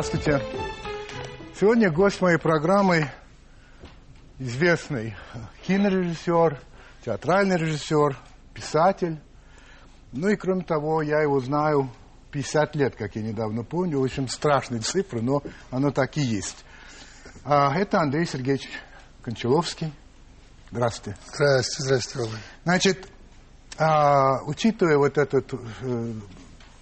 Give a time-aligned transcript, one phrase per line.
[0.00, 0.40] Здравствуйте.
[1.58, 3.10] Сегодня гость моей программы
[4.38, 5.16] известный
[5.66, 6.60] кинорежиссер,
[7.04, 8.16] театральный режиссер,
[8.54, 9.18] писатель.
[10.12, 11.90] Ну и кроме того, я его знаю
[12.30, 13.98] 50 лет, как я недавно помню.
[13.98, 15.42] Очень страшные цифры, но
[15.72, 16.64] оно так и есть.
[17.42, 18.68] А, это Андрей Сергеевич
[19.22, 19.92] Кончаловский.
[20.70, 21.18] Здравствуйте.
[21.34, 22.42] Здравствуйте, здравствуйте, Володя.
[22.62, 23.08] Значит,
[23.78, 26.12] а, учитывая вот этот э,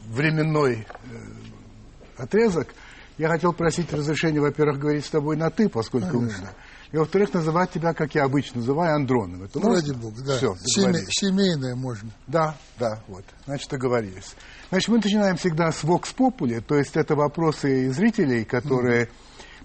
[0.04, 2.74] временной э, отрезок,
[3.18, 6.18] я хотел просить разрешения, во-первых, говорить с тобой на «ты», поскольку...
[6.18, 6.50] Конечно.
[6.92, 9.42] И, во-вторых, называть тебя, как я обычно называю, Андроном.
[9.42, 10.36] Это Ну, ради бога, да.
[10.36, 12.10] Все, Семей- семейное можно.
[12.28, 13.24] Да, да, вот.
[13.44, 14.36] Значит, договорились.
[14.70, 19.08] Значит, мы начинаем всегда с Vox Populi, то есть это вопросы зрителей, которые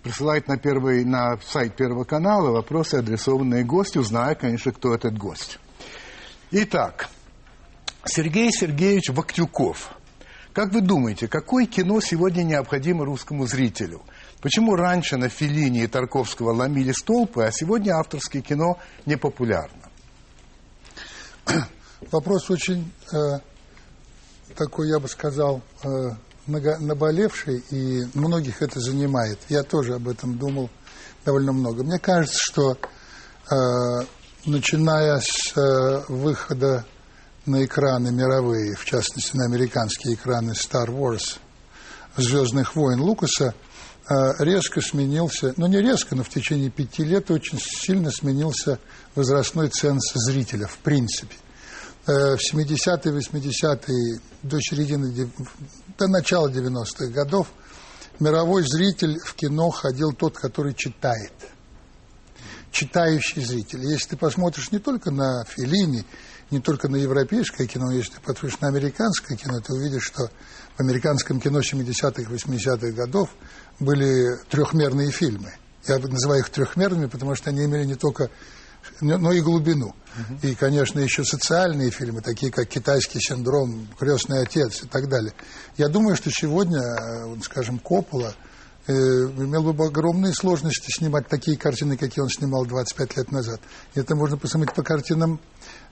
[0.01, 5.59] присылают на, первый, на сайт Первого канала вопросы, адресованные гостю, зная, конечно, кто этот гость.
[6.49, 7.07] Итак,
[8.05, 9.91] Сергей Сергеевич Воктюков.
[10.53, 14.01] Как вы думаете, какое кино сегодня необходимо русскому зрителю?
[14.41, 19.89] Почему раньше на Филине и Тарковского ломили столпы, а сегодня авторское кино не популярно?
[22.11, 23.39] Вопрос очень э,
[24.55, 25.87] такой, я бы сказал, э,
[26.47, 29.39] наболевший, и многих это занимает.
[29.47, 30.69] Я тоже об этом думал
[31.23, 31.83] довольно много.
[31.83, 34.05] Мне кажется, что э,
[34.45, 36.85] начиная с э, выхода
[37.45, 41.39] на экраны мировые, в частности на американские экраны Star Wars,
[42.17, 43.53] Звездных войн Лукаса,
[44.09, 48.79] э, резко сменился, ну не резко, но в течение пяти лет очень сильно сменился
[49.15, 51.35] возрастной ценз зрителя, в принципе.
[52.05, 55.31] Э, В 70-е, 80-е, до середины,
[55.97, 57.47] до начала 90-х годов
[58.19, 61.33] мировой зритель в кино ходил тот, который читает.
[62.71, 63.83] Читающий зритель.
[63.83, 66.05] Если ты посмотришь не только на Феллини,
[66.51, 70.29] не только на европейское кино, но если ты посмотришь на американское кино, ты увидишь, что
[70.75, 73.29] в американском кино 70-х, 80-х годов
[73.79, 75.53] были трехмерные фильмы.
[75.87, 78.29] Я называю их трехмерными, потому что они имели не только,
[78.99, 79.95] но и глубину.
[80.43, 85.33] И, конечно, еще социальные фильмы, такие как «Китайский синдром», «Крестный отец» и так далее.
[85.77, 88.35] Я думаю, что сегодня, э, скажем, Коппола
[88.87, 93.61] э, имел бы огромные сложности снимать такие картины, какие он снимал 25 лет назад.
[93.95, 95.39] Это можно посмотреть по картинам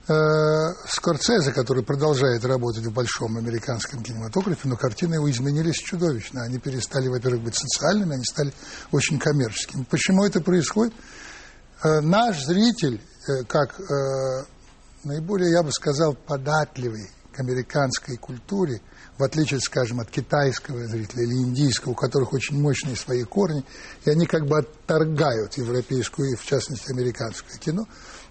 [0.06, 6.42] Скорцезе, который продолжает работать в большом американском кинематографе, но картины его изменились чудовищно.
[6.42, 8.52] Они перестали, во-первых, быть социальными, они стали
[8.90, 9.84] очень коммерческими.
[9.84, 10.94] Почему это происходит?
[11.82, 14.44] Э, наш зритель, э, как э,
[15.04, 18.82] наиболее, я бы сказал, податливый к американской культуре,
[19.16, 23.64] в отличие, скажем, от китайского зрителя или индийского, у которых очень мощные свои корни,
[24.04, 27.86] и они как бы отторгают европейскую и, в частности, американское кино.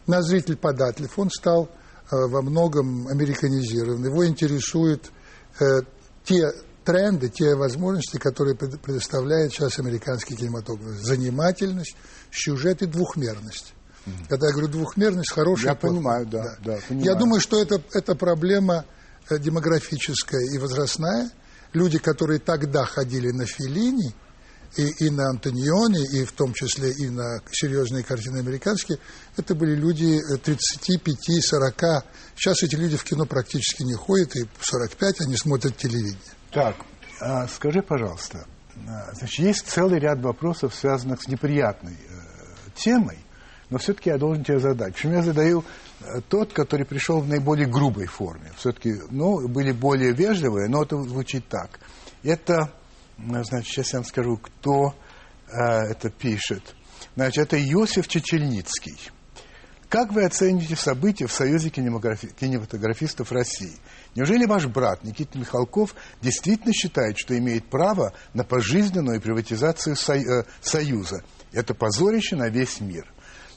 [0.09, 1.70] Наш зритель податлив, он стал
[2.12, 4.03] э, во многом американизирован.
[4.03, 5.12] Его интересуют
[5.59, 5.81] э,
[6.24, 6.52] те
[6.84, 10.96] тренды, те возможности, которые пред- предоставляет сейчас американский кинематограф.
[11.00, 11.96] Занимательность,
[12.31, 13.74] сюжет и двухмерность.
[14.28, 15.74] Когда я говорю двухмерность, хорошая.
[15.74, 17.18] Я понимаю, да, да, Я понимаю.
[17.20, 18.86] думаю, что это, это проблема
[19.30, 21.30] э, демографическая и возрастная.
[21.74, 24.16] Люди, которые тогда ходили на Филини,
[24.78, 29.00] и, и на Антониони, и в том числе и на серьезные картины американские,
[29.38, 32.03] это были люди э, 35-40.
[32.35, 36.18] Сейчас эти люди в кино практически не ходят, и в 45 они смотрят телевидение.
[36.52, 36.75] Так,
[37.22, 38.46] а, скажи, пожалуйста,
[38.88, 43.19] а, значит, есть целый ряд вопросов, связанных с неприятной э, темой,
[43.69, 44.94] но все-таки я должен тебе задать.
[44.94, 45.63] Почему я задаю
[46.00, 48.52] э, тот, который пришел в наиболее грубой форме.
[48.58, 51.79] Все-таки, ну, были более вежливые, но это звучит так.
[52.24, 52.78] Это, э,
[53.44, 54.96] значит, сейчас я вам скажу, кто
[55.47, 55.53] э,
[55.91, 56.75] это пишет.
[57.16, 58.97] Значит, это Иосиф Чечельницкий.
[59.90, 63.75] Как вы оцените события в Союзе кинематографи- кинематографистов России?
[64.13, 71.23] Неужели ваш брат Никита Михалков действительно считает, что имеет право на пожизненную приватизацию э, Союза?
[71.52, 73.11] Это позорище на весь мир.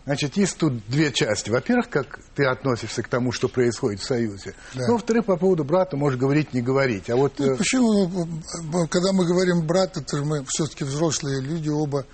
[0.05, 1.49] Значит, есть тут две части.
[1.51, 4.55] Во-первых, как ты относишься к тому, что происходит в Союзе.
[4.75, 4.87] Да.
[4.89, 7.09] Ну, во-вторых, по поводу брата можешь говорить, не говорить.
[7.09, 7.39] А вот...
[7.41, 8.05] э, Ну, Почему?
[8.07, 12.05] э, Когда мы говорим брат, это же мы все-таки взрослые люди, оба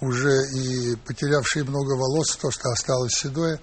[0.00, 3.60] уже и потерявшие много волос, то, что осталось седое.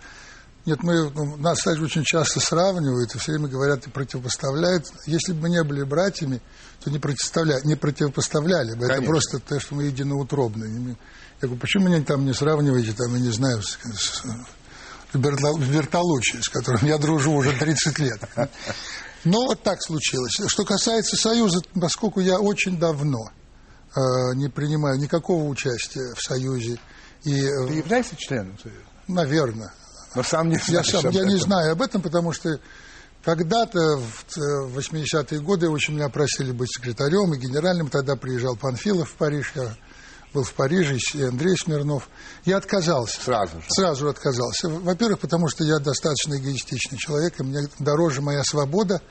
[0.66, 4.86] Нет, мы, ну, нас кстати, очень часто сравнивают и все время говорят и противопоставляют.
[5.06, 6.42] Если бы мы не были братьями,
[6.84, 7.60] то не, противопоставля...
[7.66, 8.86] не противопоставляли бы.
[8.86, 9.08] Это Конечно.
[9.08, 10.96] просто то, что мы единоутробные.
[11.44, 14.24] Я говорю, почему меня там не сравниваете, там, я не знаю, с, с
[15.14, 18.22] Бертолуччи, с которым я дружу уже 30 лет.
[19.26, 20.32] Но вот так случилось.
[20.48, 23.30] Что касается Союза, поскольку я очень давно
[23.94, 26.80] э, не принимаю никакого участия в Союзе,
[27.26, 28.80] и, э, Ты являешься членом Союза?
[29.10, 29.74] наверное,
[30.16, 32.58] Но сам не я сам я не знаю об этом, потому что
[33.22, 37.90] Когда-то в 80-е годы очень меня просили быть секретарем и генеральным.
[37.90, 39.76] Тогда приезжал Панфилов в Париж, я
[40.34, 42.10] был в Париже, и Андрей Смирнов.
[42.46, 43.22] Я отказался.
[43.22, 43.66] Сразу же?
[43.70, 44.70] Сразу отказался.
[44.70, 49.02] Во-первых, потому что я достаточно эгоистичный человек, и мне дороже моя свобода,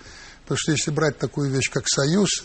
[0.43, 2.45] потому что если брать такую вещь, как союз,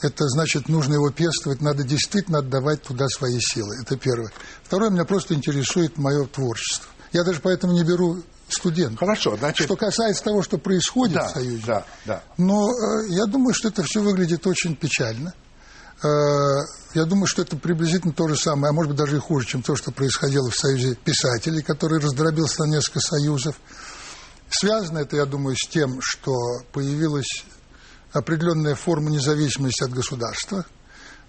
[0.00, 3.76] это значит, нужно его пестовать, надо действительно отдавать туда свои силы.
[3.82, 4.30] Это первое.
[4.62, 6.88] Второе, меня просто интересует мое творчество.
[7.12, 8.98] Я даже поэтому не беру студент.
[8.98, 9.66] Хорошо, значит...
[9.66, 11.62] Что касается того, что происходит да, в Союзе.
[11.66, 12.22] Да, да.
[12.36, 15.34] Но э, я думаю, что это все выглядит очень печально.
[16.02, 16.06] Э,
[16.94, 19.62] я думаю, что это приблизительно то же самое, а может быть даже и хуже, чем
[19.62, 23.56] то, что происходило в Союзе писателей, который раздробился на несколько союзов.
[24.50, 26.32] Связано это, я думаю, с тем, что
[26.72, 27.44] появилась
[28.12, 30.64] определенная форма независимости от государства,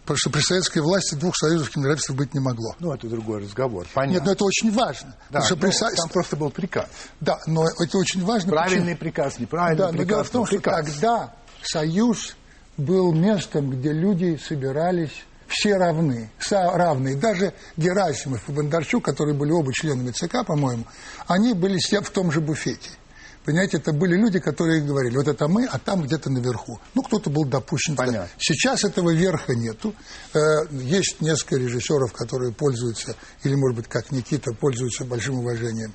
[0.04, 2.76] потому что при советской власти двух союзов кинематографистов быть не могло.
[2.80, 4.14] Ну, это другой разговор, понятно.
[4.14, 5.16] Нет, но это очень важно.
[5.30, 5.72] Да, что ну, при...
[5.72, 6.88] там просто был приказ.
[7.20, 8.52] Да, но это очень важно.
[8.52, 9.00] Правильный почему?
[9.00, 10.08] приказ, неправильный да, приказ.
[10.08, 10.86] Но дело в том, что приказ.
[10.86, 12.36] тогда союз
[12.78, 17.16] был местом, где люди собирались все равны, равные.
[17.16, 20.86] Даже Герасимов и Бондарчук, которые были оба членами ЦК, по-моему,
[21.28, 22.90] они были все в том же буфете.
[23.46, 26.80] Понимаете, это были люди, которые говорили, вот это мы, а там где-то наверху.
[26.94, 27.96] Ну, кто-то был допущен.
[27.96, 28.30] Понятно.
[28.38, 29.96] Сейчас этого верха нету.
[30.34, 30.40] Э,
[30.72, 35.94] есть несколько режиссеров, которые пользуются, или, может быть, как Никита, пользуются большим уважением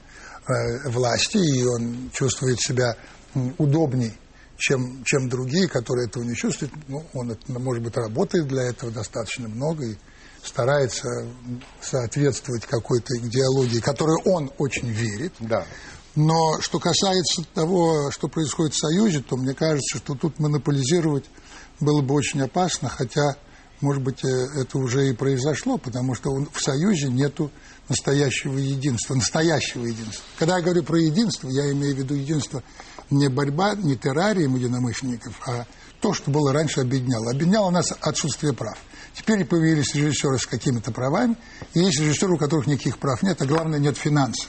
[0.49, 2.97] э, власти, и он чувствует себя
[3.59, 4.19] удобней,
[4.65, 6.73] чем, чем другие, которые этого не чувствуют.
[6.89, 9.97] Ну, он, может быть, работает для этого достаточно много и
[10.43, 11.07] старается
[11.83, 15.35] соответствовать какой-то идеологии, которой он очень верит.
[15.41, 15.67] Да.
[16.15, 21.27] Но что касается того, что происходит в Союзе, то мне кажется, что тут монополизировать
[21.79, 23.37] было бы очень опасно, хотя,
[23.83, 27.51] может быть, э, это уже и произошло, потому что в Союзе нету
[27.91, 30.25] настоящего единства, настоящего единства.
[30.39, 32.63] Когда я говорю про единство, я имею в виду единство
[33.11, 35.67] не борьба, не террарием единомышленников, а
[36.01, 37.31] то, что было раньше объединяло.
[37.31, 38.79] Объединяло нас отсутствие прав.
[39.15, 41.37] Теперь появились режиссеры с какими-то правами,
[41.73, 44.49] и есть режиссеры, у которых никаких прав нет, а главное, нет финансов.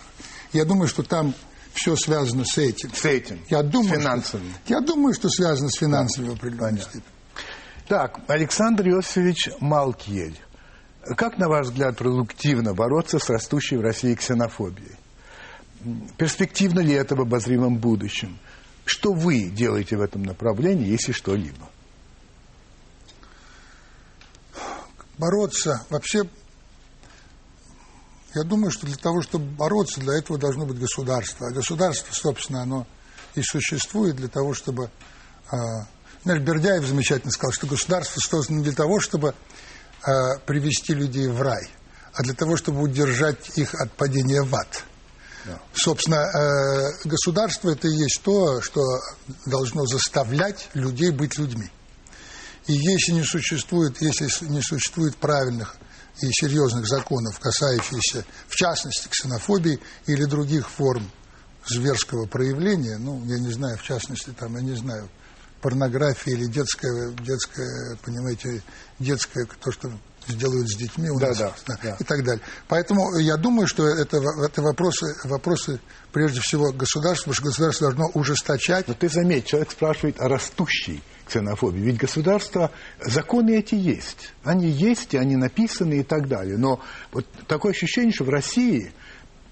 [0.53, 1.33] Я думаю, что там
[1.73, 2.93] все связано с этим.
[2.93, 3.41] С этим.
[3.49, 4.49] Я думаю, с финансовым.
[4.63, 7.03] Что, я думаю, что связано с финансовым да, в определенной степени.
[7.87, 10.39] Так, Александр Иосифович Малкиель.
[11.15, 14.95] Как, на ваш взгляд, продуктивно бороться с растущей в России ксенофобией?
[16.17, 18.39] Перспективно ли это в обозримом будущем?
[18.85, 21.69] Что вы делаете в этом направлении, если что-либо?
[25.17, 25.85] Бороться.
[25.89, 26.23] Вообще
[28.35, 31.47] я думаю, что для того, чтобы бороться, для этого должно быть государство.
[31.47, 32.85] А государство, собственно, оно
[33.33, 34.89] и существует для того, чтобы...
[35.51, 35.55] Э,
[36.23, 39.29] знаешь, Бердяев замечательно сказал, что государство создано для того, чтобы
[40.05, 41.69] э, привести людей в рай,
[42.13, 44.83] а для того, чтобы удержать их от падения в ад.
[45.73, 48.81] Собственно, э, государство это и есть то, что
[49.45, 51.69] должно заставлять людей быть людьми.
[52.67, 55.75] И если не существует, если не существует правильных
[56.21, 61.11] и серьезных законов, касающихся, в частности, ксенофобии или других форм
[61.67, 65.09] зверского проявления, ну, я не знаю, в частности, там, я не знаю,
[65.61, 68.63] порнография или детская, детская, понимаете,
[68.99, 69.91] детское, то, что
[70.27, 71.97] сделают с детьми у да, нас, да, да, да.
[71.99, 72.43] и так далее.
[72.67, 75.79] Поэтому я думаю, что это, это вопросы, вопросы
[76.11, 78.87] прежде всего государства, потому что государство должно ужесточать.
[78.87, 81.79] Но ты заметь, человек спрашивает о растущей ксенофобии.
[81.79, 84.33] Ведь государства, законы эти есть.
[84.43, 86.57] Они есть, и они написаны и так далее.
[86.57, 86.79] Но
[87.11, 88.91] вот такое ощущение, что в России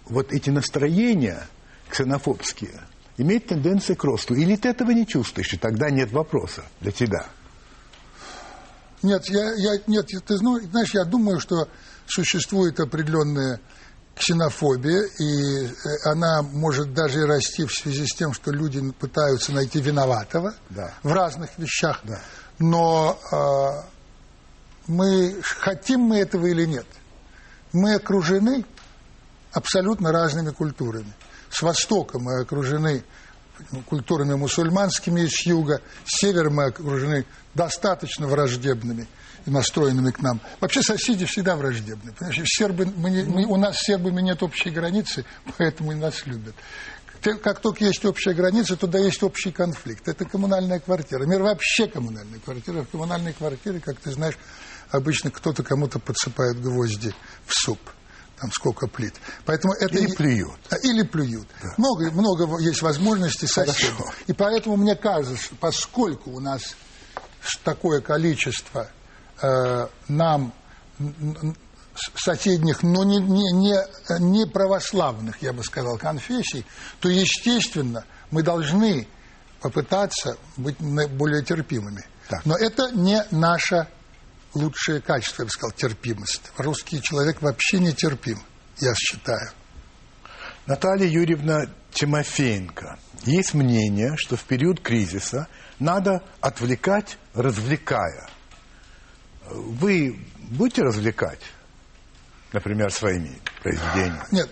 [0.06, 1.48] вот эти настроения
[1.90, 2.82] ксенофобские
[3.18, 4.36] имеют тенденцию к росту.
[4.36, 7.28] Или ты этого не чувствуешь, и тогда нет вопроса для тебя.
[9.04, 11.68] Нет, я, я, нет, ты знаешь, я думаю, что
[12.08, 13.60] существует определенная
[14.16, 15.70] ксенофобия, и э,
[16.06, 20.94] она может даже и расти в связи с тем, что люди пытаются найти виноватого да.
[21.04, 22.00] в разных вещах.
[22.04, 22.22] Да.
[22.60, 23.94] Но э,
[24.88, 26.86] мы хотим мы этого или нет,
[27.72, 28.66] мы окружены
[29.52, 31.14] абсолютно разными культурами.
[31.50, 33.04] С востока мы окружены
[33.86, 39.08] культурами мусульманскими с юга, с севера мы окружены достаточно враждебными
[39.46, 40.40] и настроенными к нам.
[40.60, 42.14] Вообще соседи всегда враждебны.
[42.14, 45.26] Понимаешь, сербы, мы мы, у нас с сербами нет общей границы,
[45.58, 46.56] поэтому и нас любят.
[47.22, 50.08] Как только есть общая граница, туда есть общий конфликт.
[50.10, 51.26] Это коммунальная квартира.
[51.26, 52.82] Мир вообще коммунальная квартира.
[52.82, 54.38] В коммунальной квартире, как ты знаешь,
[54.92, 57.14] обычно кто-то кому-то подсыпает гвозди
[57.46, 57.80] в суп
[58.44, 59.14] там сколько плит.
[59.46, 60.60] Поэтому это или плюют.
[60.84, 61.48] Или плюют.
[61.62, 61.74] Да.
[61.78, 63.94] Много, много есть возможностей соседей.
[64.28, 66.76] И поэтому мне кажется, что поскольку у нас
[67.64, 68.90] такое количество
[69.42, 70.54] э, нам
[72.16, 73.78] соседних, но не, не, не,
[74.20, 76.66] не православных, я бы сказал, конфессий,
[77.00, 79.08] то, естественно, мы должны
[79.62, 82.04] попытаться быть более терпимыми.
[82.28, 82.46] Так.
[82.46, 83.88] Но это не наше
[84.54, 86.52] лучшее качество, я бы сказал, терпимость.
[86.58, 88.40] Русский человек вообще не терпим,
[88.80, 89.52] я считаю.
[90.66, 92.98] Наталья Юрьевна Тимофеенко.
[93.26, 95.48] Есть мнение, что в период кризиса
[95.80, 98.30] надо отвлекать, развлекая.
[99.50, 101.42] Вы будете развлекать,
[102.54, 104.26] например, своими произведениями?
[104.32, 104.50] Нет,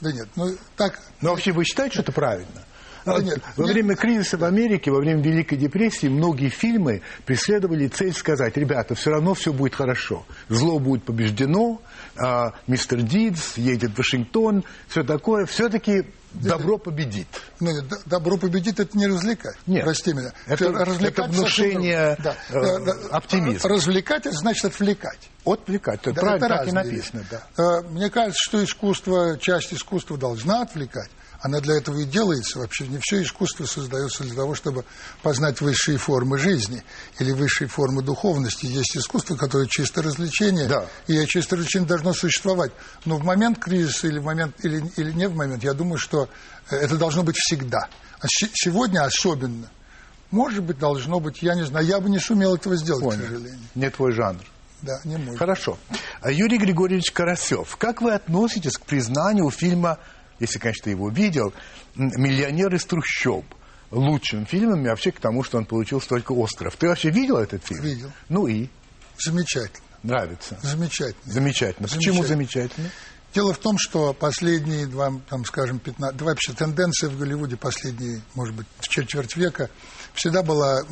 [0.00, 2.64] да нет, ну так Но вообще вы считаете, что это правильно?
[3.06, 3.72] Нет, во нет.
[3.74, 9.10] время кризиса в Америке, во время Великой депрессии, многие фильмы преследовали цель сказать, ребята, все
[9.10, 10.24] равно все будет хорошо.
[10.48, 11.80] Зло будет побеждено,
[12.16, 15.46] а, мистер Дидс едет в Вашингтон, все такое.
[15.46, 17.28] Все-таки добро победит.
[17.60, 19.56] Ну, нет, добро победит, это не развлекать.
[19.66, 19.84] Нет.
[19.84, 20.32] Прости меня.
[20.46, 22.22] Это- это внушение, э,
[22.52, 22.78] другое.
[22.78, 22.94] Да.
[22.94, 23.16] Да.
[23.16, 23.70] оптимизма.
[23.70, 25.30] Развлекать, это значит отвлекать.
[25.44, 26.00] Отвлекать.
[26.02, 27.24] Это Да, правильно, это так и написано.
[27.30, 27.42] Да.
[27.56, 31.10] Э, Мне кажется, что искусство, часть искусства должна отвлекать.
[31.40, 32.58] Она для этого и делается.
[32.58, 34.84] Вообще не все искусство создается для того, чтобы
[35.22, 36.82] познать высшие формы жизни
[37.18, 38.66] или высшие формы духовности.
[38.66, 40.86] Есть искусство, которое чисто развлечение, Да.
[41.06, 42.72] и чисто развлечение должно существовать.
[43.04, 46.28] Но в момент кризиса или, в момент, или, или не в момент, я думаю, что
[46.70, 47.88] э, это должно быть всегда.
[48.20, 49.68] А сегодня особенно.
[50.30, 53.22] Может быть, должно быть, я не знаю, я бы не сумел этого сделать, к Понял.
[53.22, 53.60] сожалению.
[53.74, 54.40] Не твой жанр.
[54.82, 55.36] Да, не мой.
[55.36, 55.78] Хорошо.
[56.20, 59.98] А Юрий Григорьевич Карасев, как вы относитесь к признанию фильма,
[60.38, 61.52] если, конечно, ты его видел,
[61.94, 63.44] «Миллионер из трущоб»
[63.90, 66.76] лучшим фильмом и вообще к тому, что он получил столько Оскаров.
[66.76, 67.82] Ты вообще видел этот фильм?
[67.82, 68.12] Видел.
[68.28, 68.68] Ну и?
[69.18, 69.86] Замечательно.
[70.02, 70.58] Нравится?
[70.62, 71.32] Замечательно.
[71.32, 71.88] Замечательно.
[71.88, 72.90] Почему замечательно?
[73.34, 78.22] Дело в том, что последние два, там, скажем, 15, да вообще тенденция в Голливуде последние,
[78.34, 79.68] может быть, в четверть века
[80.14, 80.82] всегда была,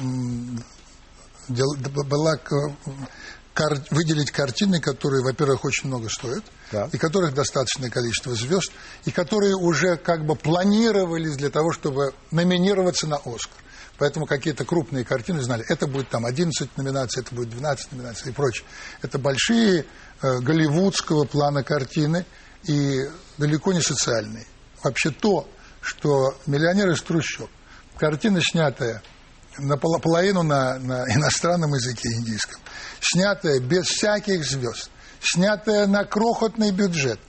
[1.48, 2.38] была
[3.54, 6.92] кар- выделить картины, которые, во-первых, очень много стоят, Так.
[6.92, 8.72] и которых достаточное количество звезд,
[9.04, 13.62] и которые уже как бы планировались для того, чтобы номинироваться на Оскар.
[13.96, 18.34] Поэтому какие-то крупные картины знали, это будет там 11 номинаций, это будет 12 номинаций и
[18.34, 18.66] прочее.
[19.02, 19.86] Это большие
[20.20, 22.26] э, голливудского плана картины
[22.64, 23.02] и
[23.38, 24.46] далеко не социальные.
[24.82, 25.48] Вообще то,
[25.80, 27.48] что «Миллионер из трущоб»,
[27.96, 29.00] картина, снятая
[29.58, 32.60] наполовину на, на иностранном языке индийском,
[33.00, 37.20] снятая без всяких звезд, снятая на крохотный бюджет.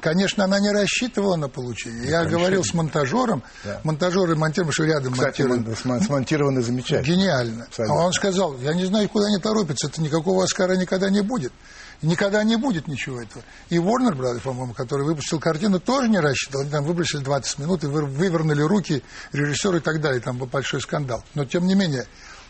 [0.00, 2.10] Конечно, она не рассчитывала на получение.
[2.10, 3.80] Я говорил с монтажером, Да.
[3.84, 5.84] монтажер и монтер, что рядом Кстати, монтирует.
[5.84, 7.14] мон- смо- смонтировано замечательно.
[7.14, 7.64] Гениально.
[7.66, 7.94] Абсолютно.
[8.02, 11.52] А он сказал, я не знаю, куда они торопятся, это никакого Оскара никогда не будет.
[12.00, 13.42] Никогда не будет ничего этого.
[13.70, 16.62] И Warner Brothers, по-моему, который выпустил картину, тоже не рассчитывал.
[16.62, 19.02] Они там выбросили 20 минут и вы- вывернули руки
[19.32, 20.20] режиссера и так далее.
[20.20, 21.24] Там был большой скандал.
[21.34, 22.06] Но, тем не менее,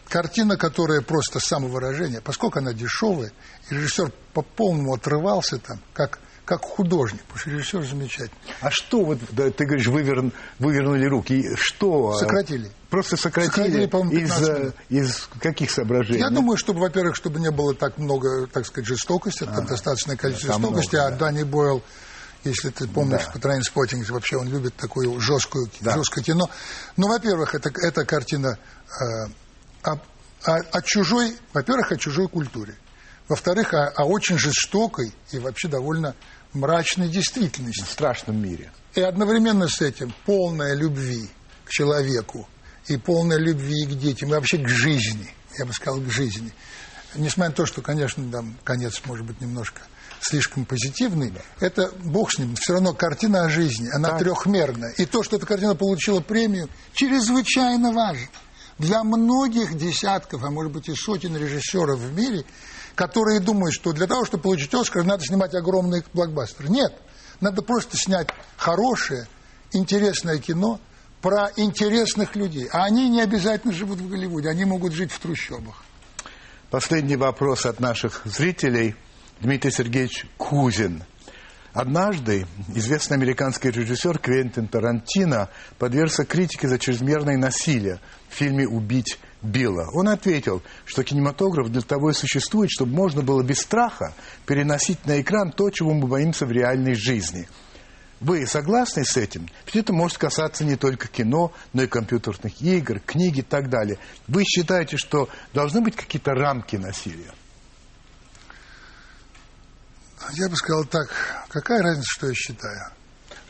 [0.08, 3.32] картина, которая просто самовыражение, поскольку она дешевая,
[3.70, 8.30] и режиссер по полному отрывался там, как, как художник, потому что режиссер замечательный.
[8.62, 12.12] А что вот, да, ты говоришь, выверн- вывернули руки, что?
[12.12, 12.70] а, Сократили.
[12.88, 16.20] Просто сократили, Сократили, по-моему, из, 15 э, из каких соображений?
[16.20, 20.52] Я думаю, чтобы, во-первых, чтобы не было так много, так сказать, жестокости, там достаточное количество
[20.54, 21.16] там жестокости, много, а да.
[21.18, 21.82] Данни Бойл,
[22.44, 23.32] если ты помнишь, Да.
[23.32, 25.94] по Trainspotting, вообще он любит такое жесткое, Да.
[25.96, 26.48] жесткое кино.
[26.96, 29.26] Ну, во-первых, это, эта картина э,
[29.82, 29.92] о,
[30.44, 32.74] о- о чужой, во-первых, о чужой культуре.
[33.28, 36.14] Во-вторых, о, о очень жестокой и вообще довольно
[36.58, 37.84] мрачной действительности.
[37.84, 38.70] В страшном мире.
[38.94, 41.28] И одновременно с этим полная любви
[41.64, 42.48] к человеку
[42.86, 46.52] и полная любви к детям, и вообще к жизни, я бы сказал, к жизни.
[47.14, 49.82] Несмотря на то, что, конечно, там конец может быть немножко
[50.20, 54.18] слишком позитивный, это бог с ним, все равно картина о жизни, она Так.
[54.20, 54.92] трехмерная.
[54.96, 58.26] И то, что эта картина получила премию, чрезвычайно важно.
[58.78, 62.44] Для многих десятков, а может быть и сотен режиссеров в мире,
[62.98, 66.68] которые думают, что для того, чтобы получить Оскар, надо снимать огромные блокбастеры.
[66.68, 66.92] Нет,
[67.40, 68.26] надо просто снять
[68.56, 69.28] хорошее,
[69.72, 70.80] интересное кино
[71.22, 72.66] про интересных людей.
[72.72, 75.84] А они не обязательно живут в Голливуде, они могут жить в трущобах.
[76.70, 78.96] Последний вопрос от наших зрителей.
[79.40, 81.04] Дмитрий Сергеевич Кузин.
[81.72, 89.88] Однажды известный американский режиссер Квентин Тарантино подвергся критике за чрезмерное насилие в фильме «Убить Билла».
[89.92, 94.14] Он ответил, что кинематограф для того и существует, чтобы можно было без страха
[94.46, 97.48] переносить на экран то, чего мы боимся в реальной жизни.
[98.20, 99.48] Вы согласны с этим?
[99.66, 103.98] Ведь это может касаться не только кино, но и компьютерных игр, книг и так далее.
[104.26, 107.32] Вы считаете, что должны быть какие-то рамки насилия?
[110.32, 111.08] Я бы сказал так,
[111.48, 112.97] какая разница, что я считаю?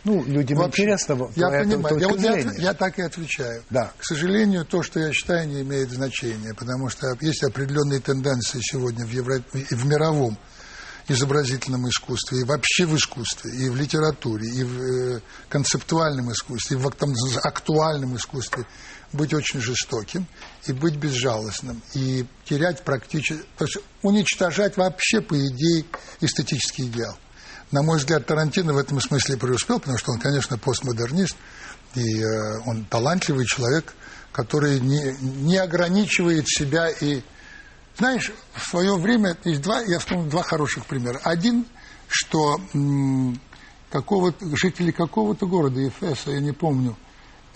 [0.04, 3.62] Ну, людям Вообще, интересно я понимаю, я, вот я, я так и отвечаю.
[3.70, 3.92] Да.
[3.98, 9.04] К сожалению, то, что я считаю, не имеет значения, потому что есть определенные тенденции сегодня
[9.04, 9.42] в, Евро...
[9.52, 10.38] в мировом
[11.08, 16.80] изобразительном искусстве, и вообще в искусстве, и в литературе, и в э, концептуальном искусстве, и
[16.80, 18.64] в актом- актуальном искусстве,
[19.12, 20.26] быть очень жестоким
[20.66, 25.86] и быть безжалостным, и терять практически, то есть уничтожать вообще, по идее,
[26.20, 27.16] эстетический идеал.
[27.70, 31.37] На мой взгляд, Тарантино в этом смысле преуспел, потому что он, конечно, постмодернист,
[31.94, 33.94] и э, он талантливый человек,
[34.32, 37.22] который не, не ограничивает себя и...
[37.98, 41.20] Знаешь, в свое время есть два, я вспомнил два хороших примера.
[41.25, 41.66] Один,
[42.06, 42.60] что
[43.90, 46.96] какого жители какого-то города, Ефеса, я не помню,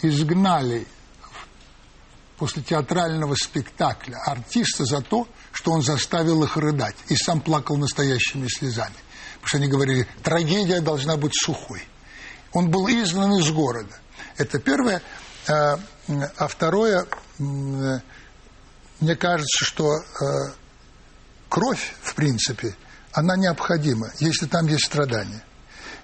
[0.02, 0.86] изгнали
[2.38, 8.48] после театрального спектакля артиста за то, что он заставил их рыдать и сам плакал настоящими
[8.48, 8.96] слезами.
[9.42, 11.82] Потому что они говорили, трагедия должна быть сухой.
[12.52, 13.94] Он был изгнан из города.
[14.36, 15.02] Это первое.
[15.48, 15.80] А,
[16.36, 17.06] а второе,
[17.38, 20.02] мне кажется, что э,
[21.48, 22.76] кровь, в принципе,
[23.12, 25.42] она необходима, если там есть страдания.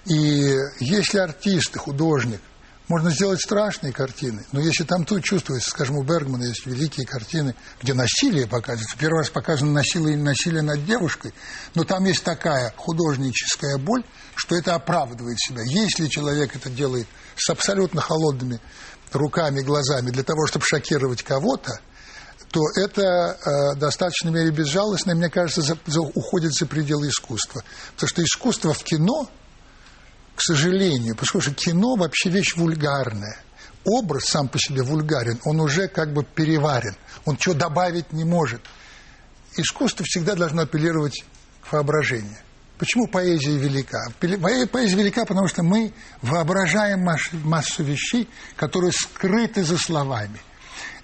[0.05, 2.41] И если артист, художник,
[2.89, 7.55] можно сделать страшные картины, но если там тут чувствуется, скажем, у Бергмана есть великие картины,
[7.81, 8.97] где насилие показывается.
[8.97, 11.33] Первый раз показано насилие, насилие над девушкой,
[11.75, 14.03] но там есть такая художническая боль,
[14.35, 15.61] что это оправдывает себя.
[15.63, 18.59] Если человек это делает с абсолютно холодными
[19.13, 21.79] руками, глазами для того, чтобы шокировать кого-то,
[22.51, 27.63] то это э, достаточно мере безжалостно, и, мне кажется, за, за, уходит за пределы искусства.
[27.93, 29.29] Потому что искусство в кино,
[30.39, 33.37] к сожалению, поскольку кино вообще вещь вульгарная.
[33.83, 38.61] Образ сам по себе вульгарен, он уже как бы переварен, он чего добавить не может.
[39.57, 41.25] Искусство всегда должно апеллировать
[41.61, 42.37] к воображению.
[42.77, 43.99] Почему поэзия велика?
[44.21, 45.91] Поэзия велика, потому что мы
[46.21, 47.05] воображаем
[47.43, 50.39] массу вещей, которые скрыты за словами.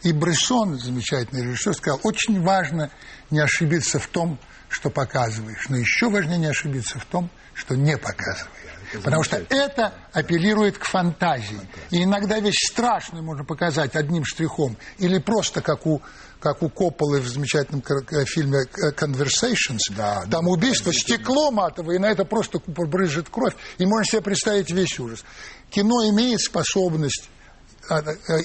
[0.03, 2.89] И Брессон, замечательный режиссер, сказал, очень важно
[3.31, 4.39] не ошибиться в том,
[4.69, 8.64] что показываешь, но еще важнее не ошибиться в том, что не показываешь.
[9.03, 11.59] Потому что это апеллирует к фантазии.
[11.91, 14.77] И иногда вещь страшную можно показать одним штрихом.
[14.97, 16.01] Или просто как у,
[16.39, 17.83] как у Копполы в замечательном
[18.25, 18.65] фильме
[18.97, 19.79] Conversations.
[19.95, 23.55] Да, Там убийство, стекло матовое, и на это просто брызжет кровь.
[23.77, 25.23] И можно себе представить весь ужас.
[25.69, 27.34] Кино имеет способность э,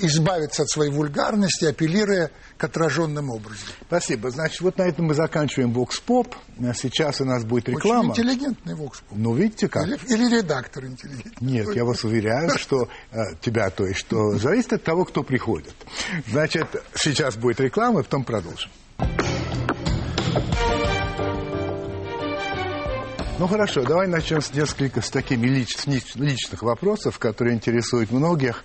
[0.03, 3.69] избавиться от своей вульгарности, апеллируя к отраженным образам.
[3.87, 4.31] Спасибо.
[4.31, 6.35] Значит, вот на этом мы заканчиваем Pop.
[6.63, 8.13] А сейчас у нас будет реклама.
[8.13, 8.95] Очень интеллигентный Pop.
[9.11, 9.87] Ну, видите как.
[9.87, 11.35] Или, или редактор интеллигентный.
[11.41, 15.75] Нет, я вас уверяю, что э, тебя, то есть, что зависит от того, кто приходит.
[16.29, 18.71] Значит, сейчас будет реклама, и потом продолжим.
[23.41, 28.65] Ну хорошо, давай начнем с нескольких с такими лич, личных вопросов, которые интересуют многих.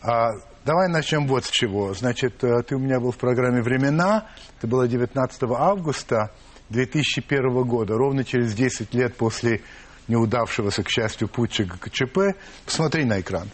[0.00, 0.30] А,
[0.64, 1.92] давай начнем вот с чего.
[1.94, 4.26] Значит, э, ты у меня был в программе «Времена».
[4.58, 6.30] Это было 19 августа
[6.68, 9.62] 2001 года, ровно через 10 лет после
[10.06, 12.36] неудавшегося, к счастью, путча ГКЧП.
[12.64, 13.48] Посмотри на экран.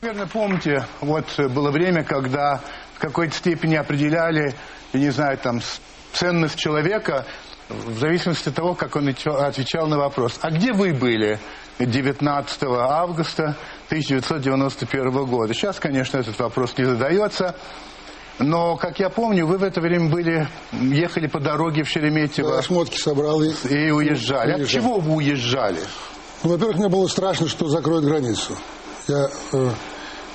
[0.00, 2.60] Наверное, помните, вот было время, когда
[2.94, 4.54] в какой-то степени определяли,
[4.92, 5.60] я не знаю, там,
[6.12, 7.26] ценность человека
[7.68, 10.38] в зависимости от того, как он отвечал на вопрос.
[10.42, 11.38] А где вы были
[11.78, 15.54] 19 августа 1991 года.
[15.54, 17.56] Сейчас, конечно, этот вопрос не задается.
[18.38, 22.56] Но, как я помню, вы в это время были, ехали по дороге в Шереметьево.
[22.56, 24.62] Да, шмотки собрал и, и уезжали.
[24.62, 25.80] От чего вы уезжали?
[26.42, 28.56] Ну, во-первых, мне было страшно, что закроют границу.
[29.06, 29.70] Я э,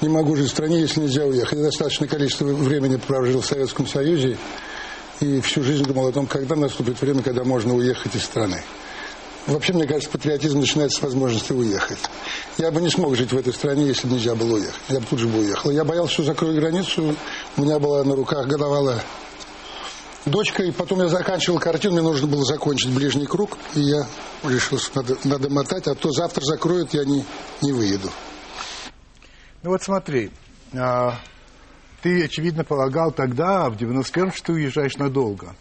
[0.02, 1.58] не могу жить в стране, если нельзя уехать.
[1.58, 4.38] Я достаточное количество времени прожил в Советском Союзе
[5.20, 8.64] и всю жизнь думал о том, когда наступит время, когда можно уехать из страны.
[9.48, 11.98] Вообще, мне кажется, патриотизм начинается с возможности уехать.
[12.58, 14.82] Я бы не смог жить в этой стране, если бы нельзя было уехать.
[14.90, 15.72] Я бы тут же бы уехал.
[15.72, 17.16] Я боялся, что закрою границу.
[17.58, 19.02] У меня была на руках годовалая
[20.26, 24.06] дочка, и потом я заканчивал картину, мне нужно было закончить ближний круг, и я
[24.44, 27.26] решил, что надо, надо мотать, а то завтра закроют, я не,
[27.62, 28.10] не выеду.
[29.64, 30.32] Ну вот смотри,
[30.74, 31.16] а,
[32.02, 35.56] ты, очевидно, полагал тогда, в 91-м, что ты уезжаешь надолго.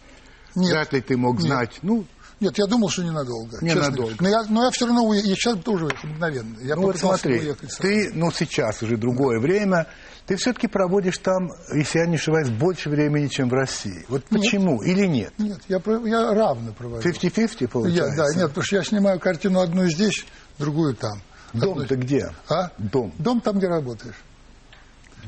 [0.55, 0.71] Нет.
[0.71, 1.71] Вряд ли ты мог знать.
[1.75, 1.83] Нет.
[1.83, 2.05] Ну,
[2.41, 3.59] нет, я думал, что ненадолго.
[3.61, 4.15] Ненадолго.
[4.21, 5.29] Но я, но я все равно уехал.
[5.29, 6.57] Я сейчас тоже уехал мгновенно.
[6.63, 9.43] Я ну вот смотри, уехать ты, ну сейчас уже другое да.
[9.43, 9.87] время,
[10.27, 14.05] ты все-таки проводишь там, если я не ошибаюсь, больше времени, чем в России.
[14.09, 14.41] Вот нет.
[14.41, 14.83] почему?
[14.83, 15.33] Или нет?
[15.39, 17.09] Нет, я, я равно провожу.
[17.09, 18.11] 50-50 получается?
[18.11, 20.25] Я, да, нет, потому что я снимаю картину одну здесь,
[20.59, 21.21] другую там.
[21.55, 22.31] Дом-то где?
[22.49, 22.71] А?
[22.79, 23.13] Дом.
[23.19, 24.15] Дом там, где работаешь.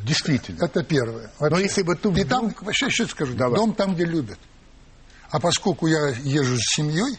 [0.04, 0.64] Действительно.
[0.64, 1.30] Это первое.
[1.38, 1.54] Вообще.
[1.54, 2.08] Но если бы ты...
[2.10, 3.56] И там, вообще, еще скажу, Давай.
[3.56, 4.38] дом там, где любят.
[5.30, 7.18] А поскольку я езжу с семьей,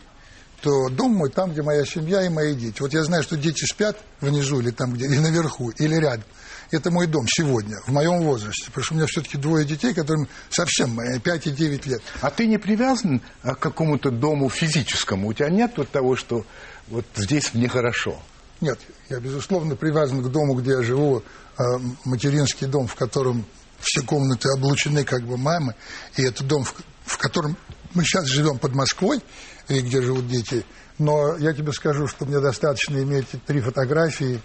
[0.62, 2.82] то дом мой там, где моя семья и мои дети.
[2.82, 6.26] Вот я знаю, что дети спят внизу или там где, или наверху, или рядом.
[6.70, 8.66] Это мой дом сегодня, в моем возрасте.
[8.68, 12.02] Потому что у меня все-таки двое детей, которым совсем 5 и 9 лет.
[12.22, 15.28] А ты не привязан а, к какому-то дому физическому?
[15.28, 16.46] У тебя нет вот того, что
[16.88, 18.22] вот здесь мне хорошо?
[18.62, 21.24] Нет, я, безусловно, привязан к дому, где я живу,
[21.58, 21.64] э,
[22.06, 23.44] материнский дом, в котором
[23.80, 25.74] все комнаты облучены как бы мамы,
[26.16, 27.58] и это дом, в, котором
[27.96, 29.22] мы сейчас живем под Москвой,
[29.68, 30.64] и где живут дети.
[31.00, 34.40] Но я тебе скажу, что мне достаточно иметь три фотографии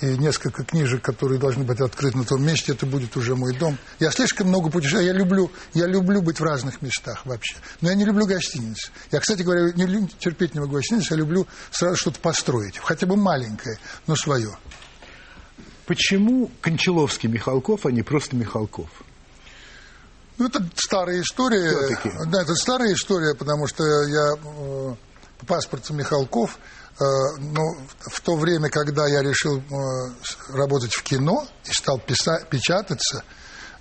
[0.00, 3.76] и несколько книжек, которые должны быть открыты на том месте, это будет уже мой дом.
[3.98, 7.56] Я слишком много путешествую, я люблю, я люблю быть в разных местах вообще.
[7.80, 8.90] Но я не люблю гостиницы.
[9.12, 13.16] Я, кстати говоря, не терпеть не могу гостиницы, я люблю сразу что-то построить, хотя бы
[13.16, 14.56] маленькое, но свое.
[15.86, 18.88] Почему Кончаловский Михалков, а не просто Михалков?
[20.38, 21.74] Ну, это старая история.
[22.26, 24.94] Да, это старая история, потому что я э,
[25.40, 26.58] по паспорту Михалков,
[27.38, 27.62] ну,
[27.98, 33.24] в то время, когда я решил э, работать в кино и стал писать, печататься,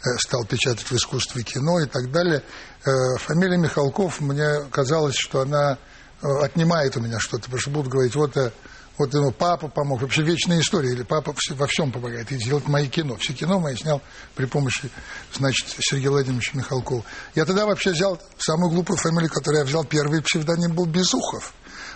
[0.04, 2.44] э, стал печатать в искусстве кино и так далее,
[2.86, 5.78] э, фамилия Михалков, мне казалось, что она
[6.22, 8.52] э, отнимает у меня что-то, потому что будут говорить, вот э,
[9.00, 10.02] вот ему папа помог.
[10.02, 10.92] Вообще вечная история.
[10.92, 12.30] Или папа во всем помогает.
[12.34, 13.16] И делать мои кино.
[13.16, 14.02] Все кино мои снял
[14.36, 14.92] при помощи,
[15.34, 17.06] значит, Сергея Владимировича Михалкова.
[17.34, 19.86] Я тогда вообще взял самую глупую фамилию, которую я взял.
[19.86, 21.54] Первый псевдоним был Безухов.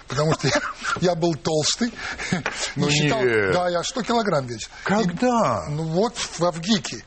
[0.08, 0.62] Потому что я,
[1.02, 1.94] я был толстый.
[2.76, 4.70] Ну, считал, да, я 100 килограмм весил.
[4.84, 5.66] Когда?
[5.68, 7.04] И, ну вот в Авгике.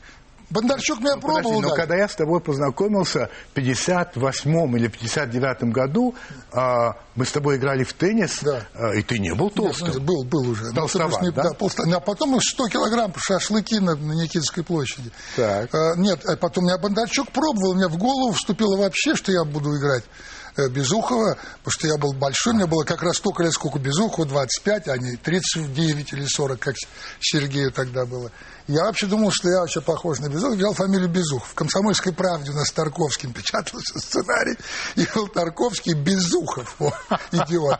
[0.49, 5.71] Бондарчук меня ну, пробовал подожди, но когда я с тобой познакомился в 58-м или 59-м
[5.71, 6.15] году,
[6.53, 8.65] а, мы с тобой играли в теннис, да.
[8.73, 9.89] а, и ты не был толстым.
[9.89, 10.71] Нет, был, был уже.
[10.71, 11.43] Толстоват, не, да?
[11.43, 11.97] да.
[11.97, 15.11] А потом 100 килограмм шашлыки на, на Никитской площади.
[15.35, 15.73] Так.
[15.75, 19.77] А, нет, а потом меня Бондарчук пробовал, мне в голову вступило вообще, что я буду
[19.77, 20.36] играть э,
[20.69, 24.87] Безухова, потому что я был большой, мне было как раз столько лет, сколько Безухова, 25,
[24.89, 26.75] а не 39 или 40, как
[27.19, 28.31] Сергею тогда было.
[28.67, 30.55] Я вообще думал, что я вообще похож на Безухова.
[30.55, 31.49] Взял фамилию Безухов.
[31.49, 34.57] В «Комсомольской правде» у нас Тарковским печатался сценарий.
[34.95, 36.75] И был Тарковский Безухов.
[36.81, 36.91] О,
[37.31, 37.79] идиот.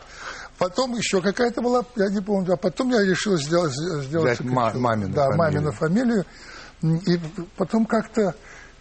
[0.56, 3.72] Потом еще какая-то была, я не помню, а потом я решил сделать...
[3.74, 5.38] сделать ма- мамину Да, фамилию.
[5.38, 6.24] мамину фамилию.
[6.82, 7.20] И
[7.56, 8.34] потом как-то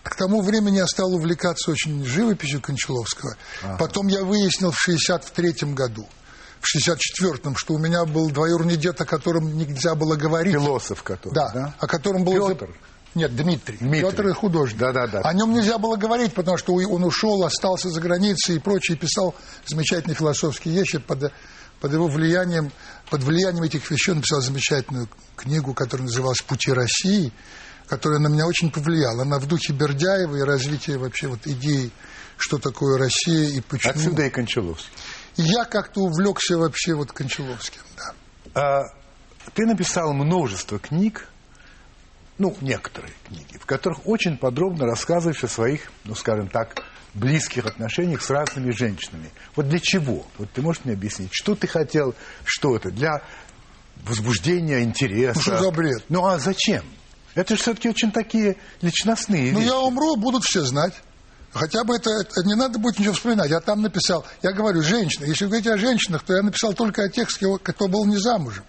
[0.07, 3.35] к тому времени я стал увлекаться очень живописью Кончаловского.
[3.63, 3.77] Ага.
[3.77, 6.07] Потом я выяснил в 63 году,
[6.59, 10.53] в 64-м, что у меня был двоюродный дед, о котором нельзя было говорить.
[10.53, 11.51] Философ который, да?
[11.53, 11.73] да?
[11.79, 12.49] о котором был...
[12.49, 12.69] Петр.
[13.15, 13.77] Нет, Дмитрий.
[13.77, 14.11] Дмитрий.
[14.11, 14.77] Петр и художник.
[14.77, 15.21] Да, да, да.
[15.21, 19.33] О нем нельзя было говорить, потому что он ушел, остался за границей и прочее, писал
[19.65, 21.31] замечательные философские вещи под,
[21.79, 22.71] под его влиянием,
[23.09, 27.33] под влиянием этих вещей он написал замечательную книгу, которая называлась «Пути России»,
[27.87, 29.23] которая на меня очень повлияла.
[29.23, 31.91] Она в духе Бердяева и развития вообще вот идей,
[32.37, 33.93] что такое Россия и почему.
[33.93, 34.91] Отсюда и Кончаловский
[35.37, 38.13] я как-то увлекся вообще вот Кончаловским, да.
[38.53, 38.83] А,
[39.53, 41.29] ты написал множество книг,
[42.37, 48.21] ну, некоторые книги, в которых очень подробно рассказываешь о своих, ну, скажем так, близких отношениях
[48.21, 49.31] с разными женщинами.
[49.55, 50.25] Вот для чего?
[50.37, 52.91] Вот ты можешь мне объяснить, что ты хотел, что это?
[52.91, 53.21] Для
[54.03, 55.33] возбуждения интереса?
[55.35, 56.03] Ну, что за бред?
[56.09, 56.83] Ну, а зачем?
[57.37, 59.69] Это же все-таки очень такие личностные Ну, вещи.
[59.69, 60.93] я умру, будут все знать.
[61.53, 63.49] Хотя бы это, это не надо будет ничего вспоминать.
[63.49, 65.25] Я там написал, я говорю, женщины.
[65.25, 67.29] Если говорить о женщинах, то я написал только о тех,
[67.63, 68.63] кто был не замужем.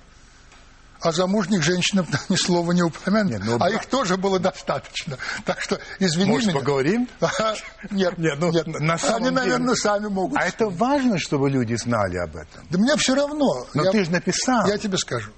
[1.00, 3.42] А замужних женщинам ни слова не упомянут.
[3.44, 3.68] Ну, а да.
[3.70, 5.16] их тоже было достаточно.
[5.44, 6.58] Так что, извини Может, меня.
[6.58, 7.08] поговорим?
[7.90, 8.66] Нет, нет, ну, нет.
[8.66, 9.40] На самом Они, деле...
[9.40, 10.36] наверное, сами могут.
[10.38, 12.66] А это важно, чтобы люди знали об этом?
[12.70, 13.66] Да мне все равно.
[13.74, 14.66] Но я, ты же написал.
[14.66, 15.30] Я тебе скажу.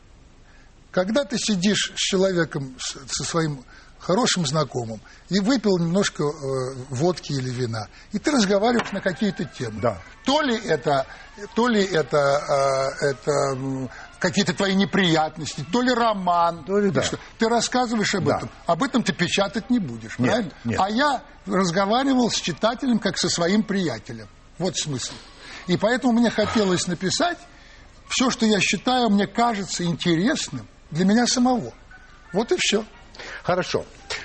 [0.90, 3.64] Когда ты сидишь с человеком, со своим
[4.00, 6.26] хорошим знакомым и выпил немножко э,
[6.88, 9.81] водки или вина, и ты разговариваешь на какие-то темы.
[9.81, 9.98] Да.
[10.24, 11.07] То ли это,
[11.55, 17.03] то ли это, э, это какие-то твои неприятности, то ли роман, то ли, да.
[17.03, 17.18] что.
[17.38, 18.37] ты рассказываешь об да.
[18.38, 18.50] этом.
[18.66, 20.53] Об этом ты печатать не будешь, нет, правильно?
[20.64, 20.81] Нет.
[20.81, 24.29] А я разговаривал с читателем как со своим приятелем.
[24.59, 25.12] Вот смысл.
[25.66, 27.38] И поэтому мне хотелось написать
[28.09, 31.72] все, что я считаю, мне кажется интересным для меня самого.
[32.33, 32.85] Вот и все.
[33.42, 33.85] Хорошо.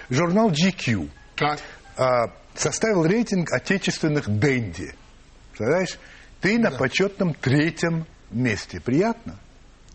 [0.10, 1.60] Журнал GQ так.
[1.97, 4.95] А, составил рейтинг отечественных дэнди.
[5.51, 5.97] Представляешь?
[6.41, 6.69] Ты да.
[6.69, 8.80] на почетном третьем месте.
[8.80, 9.38] Приятно?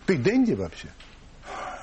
[0.06, 0.88] Ты дэнди вообще?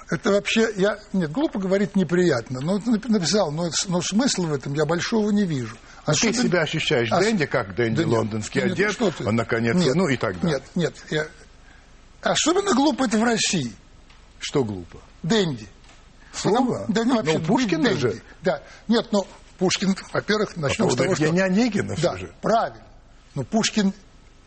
[0.09, 4.85] Это вообще, я, нет, глупо говорить неприятно, но написал, но, но смысла в этом я
[4.85, 5.77] большого не вижу.
[6.05, 9.27] А ты себя ощущаешь а, дэнди, как дэнди да лондонский нет, одет, что ты?
[9.27, 10.59] он наконец, нет, ну и так далее.
[10.59, 11.27] Нет, нет, я...
[12.21, 13.73] особенно глупо это в России.
[14.39, 14.99] Что глупо?
[15.23, 15.67] Дэнди.
[16.33, 16.85] Слово?
[16.87, 17.99] Да, ну, вообще, ну, Пушкин Дэнди.
[17.99, 18.21] же.
[18.41, 19.25] Да, нет, ну,
[19.57, 21.29] Пушкин, во-первых, начнем а с того, что...
[21.29, 22.31] не Онегинов да, же.
[22.41, 22.85] правильно.
[23.35, 23.93] Но Пушкин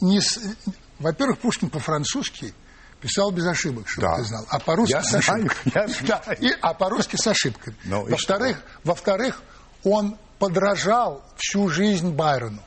[0.00, 0.20] не...
[0.98, 2.54] Во-первых, Пушкин по-французски
[3.00, 4.16] писал без ошибок, чтобы да.
[4.16, 4.46] ты знал.
[4.48, 5.50] А по-русски я с ошибками.
[5.74, 7.76] Я да, и, а по-русски с ошибками.
[7.84, 9.42] Ну, во-вторых, во-вторых,
[9.84, 12.62] он подражал всю жизнь Байрону.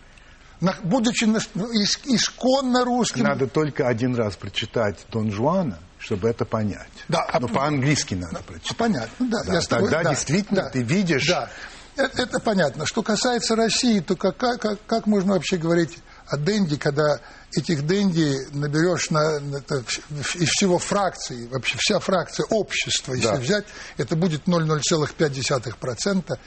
[0.83, 1.37] Будучи ну,
[1.73, 3.23] исконно русским...
[3.23, 6.89] Надо только один раз прочитать Дон Жуана, чтобы это понять.
[7.07, 8.75] Да, а Но по-английски надо прочитать.
[8.77, 9.43] Понятно, да.
[9.45, 11.25] Да, я тобой- тогда да, действительно да, ты видишь...
[11.27, 11.49] Да,
[11.95, 12.85] это, это понятно.
[12.85, 17.19] Что касается России, то как, как, как можно вообще говорить о денди, когда
[17.55, 23.35] этих денди наберешь на, на- это из всего фракции, вообще вся фракция общества, если Да.
[23.35, 23.65] взять,
[23.97, 26.37] это будет 0,05%.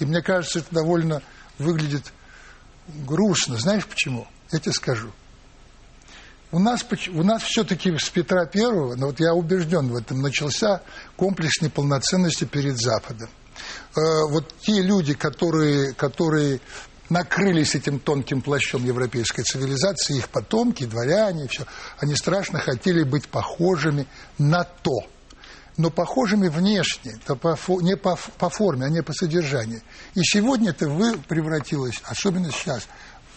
[0.00, 1.22] И мне кажется, это довольно
[1.58, 2.12] выглядит
[2.88, 3.56] грустно.
[3.56, 4.26] Знаешь почему?
[4.52, 5.12] Я тебе скажу.
[6.50, 10.80] У нас, у нас все-таки с Петра Первого, но вот я убежден в этом, начался
[11.16, 13.28] комплекс неполноценности перед Западом.
[13.94, 16.60] Э, вот те люди, которые, которые
[17.10, 21.66] накрылись этим тонким плащом европейской цивилизации, их потомки, дворяне, все,
[21.98, 24.06] они страшно хотели быть похожими
[24.38, 25.00] на то.
[25.76, 29.82] Но похожими внешне, то по, не по, по форме, а не по содержанию.
[30.14, 32.88] И сегодня это вы превратилось, особенно сейчас,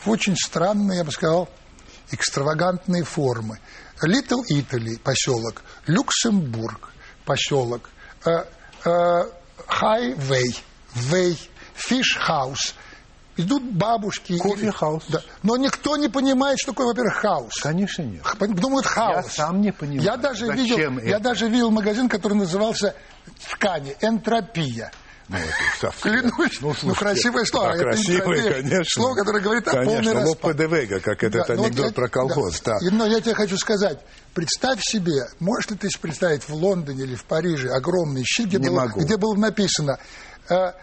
[0.04, 1.50] в очень странные, я бы сказал,
[2.12, 3.60] экстравагантные формы.
[4.04, 6.90] Little Italy поселок, Люксембург
[7.26, 7.90] поселок,
[8.26, 8.30] э,
[8.86, 9.24] э,
[9.68, 10.56] Highway,
[10.96, 11.38] Way,
[11.76, 12.74] Fish House.
[13.38, 14.38] Идут бабушки.
[14.38, 15.06] Кофе-хаус.
[15.08, 15.22] Да.
[15.42, 17.54] Но никто не понимает, что такое, во-первых, хаус.
[17.62, 18.24] Конечно, нет.
[18.40, 19.26] Думают хаос.
[19.26, 20.58] Я сам не понимаю, Я даже зачем
[20.98, 21.24] видел, я это?
[21.24, 22.94] даже видел магазин, который назывался
[23.50, 24.92] ткани, энтропия.
[25.32, 25.94] Ну, это.
[26.02, 27.68] Клянусь, ну, слушайте, красивое слово.
[27.70, 28.84] да, это красивое, конечно.
[28.86, 31.92] Слово, которое говорит о Конечно, полной лоб ПДВ, как этот Да, ну вот анекдот я-
[31.94, 32.62] про колхоз.
[32.62, 32.78] да.
[32.80, 32.86] да.
[32.86, 34.00] И, Но я тебе хочу сказать,
[34.34, 38.70] представь себе, можешь ли ты представить в Лондоне или в Париже огромный щит, где, Не
[38.70, 39.00] было, могу.
[39.00, 39.98] где было написано
[40.50, 40.74] э, э,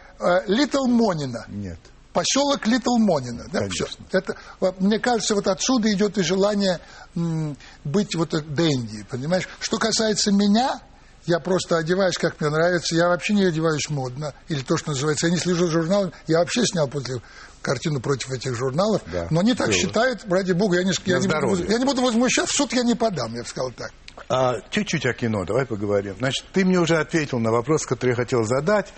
[0.48, 1.44] Little Монина.
[1.48, 1.78] Нет.
[2.12, 3.44] Поселок Литл Монина.
[3.52, 3.86] Да, Конечно.
[4.10, 6.80] Это, вот, мне кажется, вот отсюда идет и желание
[7.14, 9.46] м, быть вот э, денди, понимаешь?
[9.60, 10.80] Что касается меня,
[11.28, 12.94] я просто одеваюсь, как мне нравится.
[12.94, 14.34] Я вообще не одеваюсь модно.
[14.48, 16.12] Или то, что называется, я не слежу за журналами.
[16.26, 17.20] Я вообще снял после
[17.62, 19.02] картину против этих журналов.
[19.06, 19.76] Да, но они так было.
[19.76, 22.82] считают, ради бога, я не, я, не буду, я не буду возмущаться, в суд я
[22.82, 23.92] не подам, я бы сказал так.
[24.28, 26.16] А, чуть-чуть о кино, давай поговорим.
[26.18, 28.92] Значит, ты мне уже ответил на вопрос, который я хотел задать.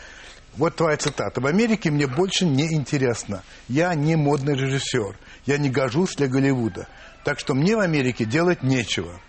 [0.57, 1.41] Вот твоя цитата.
[1.41, 3.43] В Америке мне больше не интересно.
[3.69, 5.17] Я не модный режиссер.
[5.47, 6.89] Я не гожусь для Голливуда.
[7.25, 9.21] Так что мне в Америке делать нечего.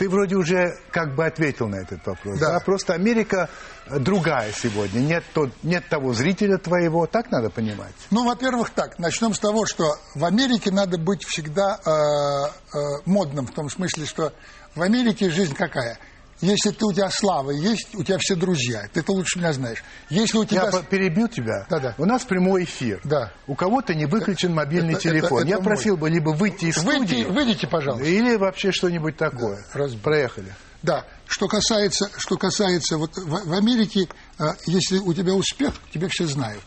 [0.00, 2.38] Ты вроде уже как бы ответил на этот вопрос.
[2.38, 2.52] Да.
[2.52, 2.60] Да.
[2.60, 3.50] Просто Америка
[3.84, 4.98] э, другая сегодня.
[5.00, 7.06] Нет, то- нет того зрителя твоего.
[7.06, 7.92] Так надо понимать.
[8.10, 13.46] Ну, во-первых, так, начнем с того, что в Америке надо быть всегда э, э, модным,
[13.46, 14.32] в том смысле, что
[14.74, 15.98] в Америке жизнь какая?
[16.40, 18.88] Если ты, у тебя слава есть, у тебя все друзья.
[18.92, 19.82] Ты это лучше меня знаешь.
[20.08, 20.70] Если у тебя...
[20.72, 21.66] Я перебью тебя.
[21.68, 21.94] Да-да.
[21.98, 23.00] У нас прямой эфир.
[23.04, 23.32] Да.
[23.46, 25.40] У кого-то не выключен мобильный это- телефон.
[25.40, 28.06] это- Я это просил бы либо выйти из Выйди, студии, выйдите, пожалуйста.
[28.06, 29.64] или вообще что-нибудь такое.
[29.72, 30.54] Да, раз- Проехали.
[30.82, 36.08] Да, что касается, что касается вот в, в Америке, э, если у тебя успех, тебя
[36.08, 36.62] все знают.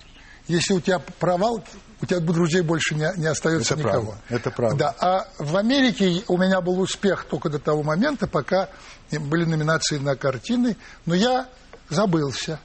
[0.47, 1.63] Если у тебя провал,
[2.03, 4.05] у тебя друзей больше не, не остается Это никого.
[4.11, 4.77] правда, это правда.
[4.77, 8.67] Да, а в Америке у меня был успех только до того момента, пока
[9.09, 11.47] были номинации на картины, но я
[11.89, 12.59] забылся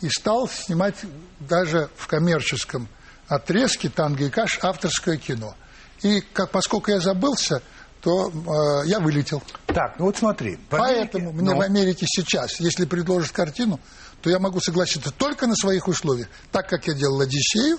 [0.00, 0.96] и стал снимать
[1.38, 2.88] даже в коммерческом
[3.28, 5.54] отрезке «Танго и каш» авторское кино.
[6.02, 7.62] И как, поскольку я забылся,
[8.00, 9.40] то э, я вылетел.
[9.66, 10.56] Так, ну вот смотри.
[10.56, 13.78] в Поэтому Америке- мне ну, в Америке сейчас, если предложат картину,
[14.22, 16.26] то я могу согласиться только на своих условиях.
[16.50, 17.78] Так как я делал «Одиссею»,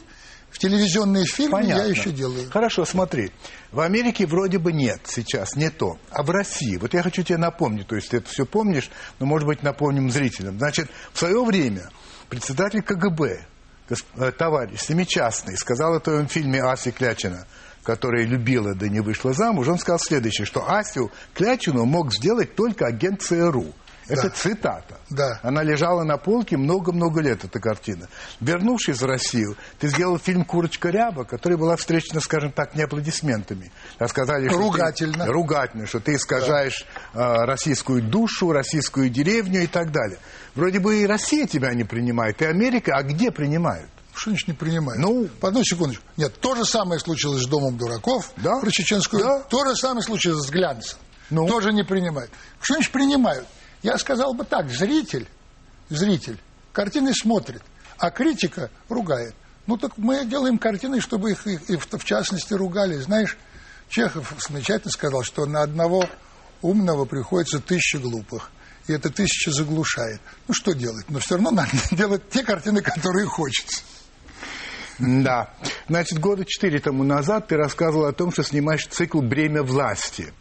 [0.53, 1.81] в телевизионные фильмы Понятно.
[1.81, 2.49] я еще делаю.
[2.51, 3.31] Хорошо, смотри.
[3.71, 5.97] В Америке вроде бы нет сейчас, не то.
[6.11, 9.25] А в России, вот я хочу тебе напомнить, то есть ты это все помнишь, но,
[9.25, 10.59] может быть, напомним зрителям.
[10.59, 11.89] Значит, в свое время
[12.29, 13.47] председатель КГБ,
[13.89, 17.47] э, товарищ Семичастный, сказал о твоем фильме Аси Клячина,
[17.81, 22.85] которая любила, да не вышла замуж, он сказал следующее, что Асю Клячину мог сделать только
[22.85, 23.73] агент ЦРУ.
[24.07, 24.29] Это Да.
[24.29, 24.97] цитата.
[25.09, 25.39] Да.
[25.43, 28.07] Она лежала на полке много-много лет, эта картина.
[28.39, 33.71] Вернувшись в Россию, ты сделал фильм «Курочка ряба», который была встречена, скажем так, не аплодисментами.
[33.99, 35.25] А сказали, что Ругательно.
[35.25, 40.17] Ты, ругательно, что ты искажаешь э, российскую душу, российскую деревню и так далее.
[40.55, 43.89] Вроде бы и Россия тебя не принимает, и Америка, а где принимают?
[44.13, 45.01] Что значит не принимают?
[45.01, 46.03] Ну- одну секундочку.
[46.17, 48.59] Нет, то же самое случилось с Домом дураков Да.
[48.59, 49.23] про чеченскую.
[49.23, 49.39] Да.
[49.39, 50.99] То же самое случилось с глянцем.
[51.31, 51.47] Ну?
[51.47, 52.29] Тоже не принимают.
[52.61, 53.47] Что значит принимают?
[53.83, 55.27] Я сказал бы так, зритель,
[55.89, 56.39] зритель
[56.71, 57.61] картины смотрит,
[57.97, 59.35] а критика ругает.
[59.67, 62.95] Ну так мы делаем картины, чтобы их, их- и в, в частности ругали.
[62.95, 63.37] Знаешь,
[63.89, 66.09] Чехов замечательно сказал, что на одного
[66.61, 68.51] умного приходится тысяча глупых.
[68.87, 70.19] И эта тысяча заглушает.
[70.47, 71.05] Ну что делать?
[71.09, 73.83] Но все равно надо делать те картины, которые хочется.
[74.99, 75.53] Да.
[75.87, 80.33] Значит, года четыре тому назад ты рассказывал о том, что снимаешь цикл «Бремя власти».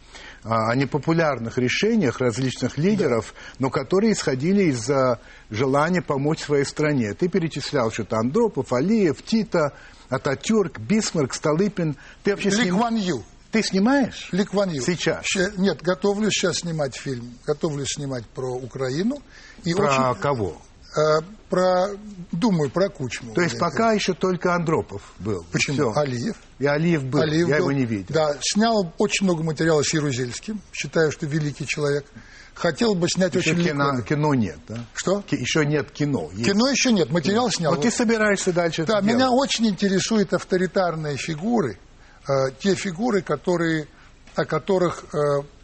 [0.43, 4.89] А, О непопулярных решениях различных лидеров, но которые исходили из
[5.49, 7.13] желания помочь своей стране.
[7.13, 9.73] Ты перечислял что-то Андропов, Алиев, Тита,
[10.09, 11.95] Ататюрк, Бисмарк, Столыпин.
[12.23, 13.23] Ты вообще Ли сним- Кван Ю.
[13.51, 14.29] Ты снимаешь?
[14.31, 14.81] Ли Кван Ю.
[14.81, 15.23] Сейчас?
[15.25, 17.37] Ща- нет, готовлюсь сейчас снимать фильм.
[17.45, 19.21] Готовлюсь снимать про Украину.
[19.63, 20.61] И Про очень- кого?
[20.95, 21.87] Э, про,
[22.31, 23.33] думаю, про Кучму.
[23.33, 25.45] То есть пока еще только Андропов был.
[25.51, 25.75] Почему?
[25.75, 25.93] Всё.
[25.95, 26.35] Алиев.
[26.59, 27.21] И Алиев был.
[27.21, 27.69] Алиев Я был.
[27.69, 28.07] его не видел.
[28.13, 30.59] Да, снял очень много материала с Ярузельским.
[30.71, 32.05] Считаю, что великий человек.
[32.55, 34.01] Хотел бы снять Еще очень кино, легко.
[34.07, 34.85] кино нет, да?
[34.93, 35.21] Что?
[35.21, 36.29] Ки- Еще нет кино.
[36.33, 36.45] Есть.
[36.51, 37.71] Кино еще нет, материал снял.
[37.73, 39.49] Вот ты собираешься дальше Да, это меня делать.
[39.49, 41.79] очень интересуют авторитарные фигуры,
[42.27, 43.87] э, те фигуры, которые,
[44.35, 45.17] о которых э,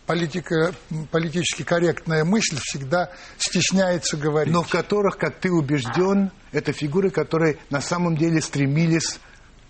[0.10, 0.74] политика,
[1.12, 4.52] политически корректная мысль всегда стесняется говорить.
[4.52, 9.19] Но в которых, как ты убежден, это фигуры, которые на самом деле стремились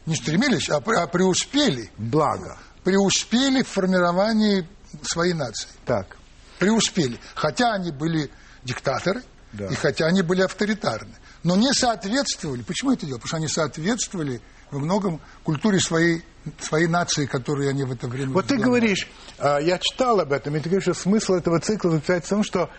[0.06, 1.91] Не стремились, а, а преуспели.
[1.97, 2.58] благо.
[2.86, 4.65] Преуспели в формировании
[5.04, 5.67] своей нации.
[5.86, 6.15] Так.
[6.58, 7.19] Преуспели.
[7.36, 8.32] Хотя они были
[8.63, 9.67] диктаторы, Да.
[9.67, 11.15] и хотя они были авторитарны.
[11.43, 12.62] Но не соответствовали.
[12.62, 13.17] Почему это дело?
[13.17, 16.23] Потому что они соответствовали во многом культуре своей,
[16.59, 18.81] своей нации, которую они в это время Вот ты возглавляли.
[18.88, 19.07] говоришь,
[19.38, 22.43] а, я читал об этом, и ты говоришь, что смысл этого цикла заключается в том,
[22.43, 22.69] что,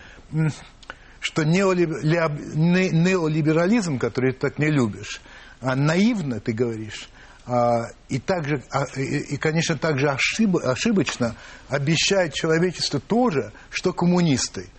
[1.19, 5.21] что неолиберализм, который ты так не любишь,
[5.61, 7.09] а, наивно, ты говоришь,
[7.45, 8.63] а, и, также,
[8.95, 11.35] и, и, конечно, также ошиб- ошибочно
[11.69, 14.69] обещает человечеству то же, что коммунисты.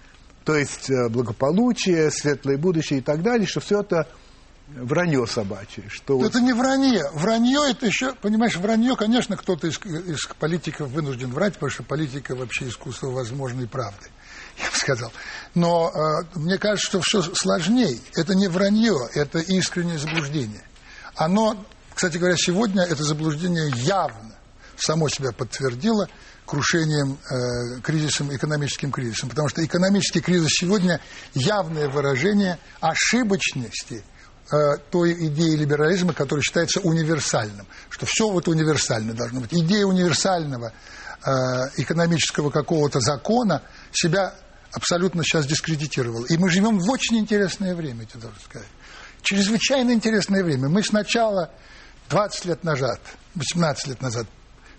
[0.44, 4.08] То есть э, благополучие, светлое будущее и так далее, что все это
[4.68, 5.84] вранье собачье.
[5.88, 7.04] Что вот- Это не вранье.
[7.12, 12.34] Вранье это еще, понимаешь, вранье, конечно, кто-то из, из политиков вынужден врать, потому что политика
[12.34, 14.06] вообще искусство возможной правды,
[14.58, 15.12] я бы сказал.
[15.54, 17.98] Но э, мне кажется, что все сложнее.
[18.14, 20.62] Это не вранье, это искреннее заблуждение.
[21.14, 24.34] Оно, кстати говоря, сегодня это заблуждение явно
[24.76, 26.08] само себя подтвердило
[26.46, 29.28] крушением, э, кризисом, экономическим кризисом.
[29.28, 31.00] Потому что экономический кризис сегодня
[31.34, 34.02] явное выражение ошибочности
[34.52, 37.66] э, той идеи либерализма, которая считается универсальным.
[37.88, 39.52] Что все вот универсально должно быть.
[39.52, 40.72] Идея универсального
[41.24, 41.30] э,
[41.78, 43.62] экономического какого-то закона
[43.92, 44.34] себя
[44.72, 46.26] абсолютно сейчас дискредитировала.
[46.26, 48.68] И мы живем в очень интересное время, я должен сказать.
[49.22, 50.68] Чрезвычайно интересное время.
[50.68, 51.50] Мы сначала
[52.10, 53.00] 20 лет назад,
[53.34, 54.26] 18 лет назад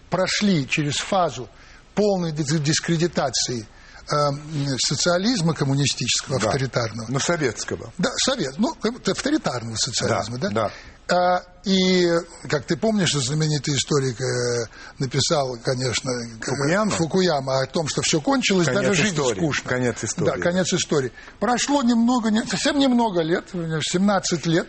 [0.10, 1.50] прошли через фазу
[1.96, 3.66] полной дис- дискредитации
[4.08, 6.48] социализма коммунистического, Да.
[6.48, 7.08] авторитарного.
[7.10, 7.94] Ну, советского.
[7.98, 10.50] Да, совет, ну, авторитарного социализма, да?
[10.50, 10.72] Да,
[11.10, 12.08] А, и,
[12.50, 14.66] как ты помнишь, знаменитый историк э,
[15.00, 16.10] написал, конечно,
[16.42, 16.92] Фукуяма?
[16.92, 19.38] Фукуяма о том, что все кончилось, Конец даже жить истории.
[19.38, 19.70] скучно.
[19.70, 20.26] Конец истории.
[20.30, 21.12] Да, конец истории.
[21.42, 24.68] Прошло немного, не- совсем немного лет, 17 лет,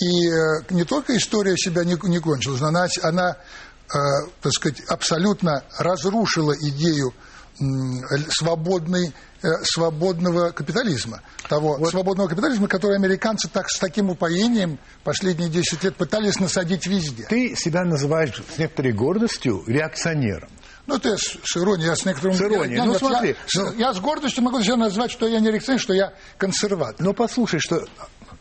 [0.00, 3.36] и э, не только история себя не, не кончилась, но она, она
[3.88, 3.96] э,
[4.42, 7.14] так сказать, абсолютно разрушила идею
[8.30, 11.20] свободной, э, свободного капитализма.
[11.48, 17.24] Того свободного капитализма, который американцы так, с таким упоением последние 10 лет пытались насадить везде.
[17.28, 20.50] Ты себя называешь с некоторой гордостью реакционером.
[20.86, 22.34] Ну, ты с, с иронией, я с некоторым...
[22.36, 22.76] С иронией.
[22.78, 25.38] я- Ну, нет, смотри, я, с- ну- я с гордостью могу себя назвать, что я
[25.38, 26.96] не реакционер, что я консерватор.
[27.04, 27.84] Но послушай, что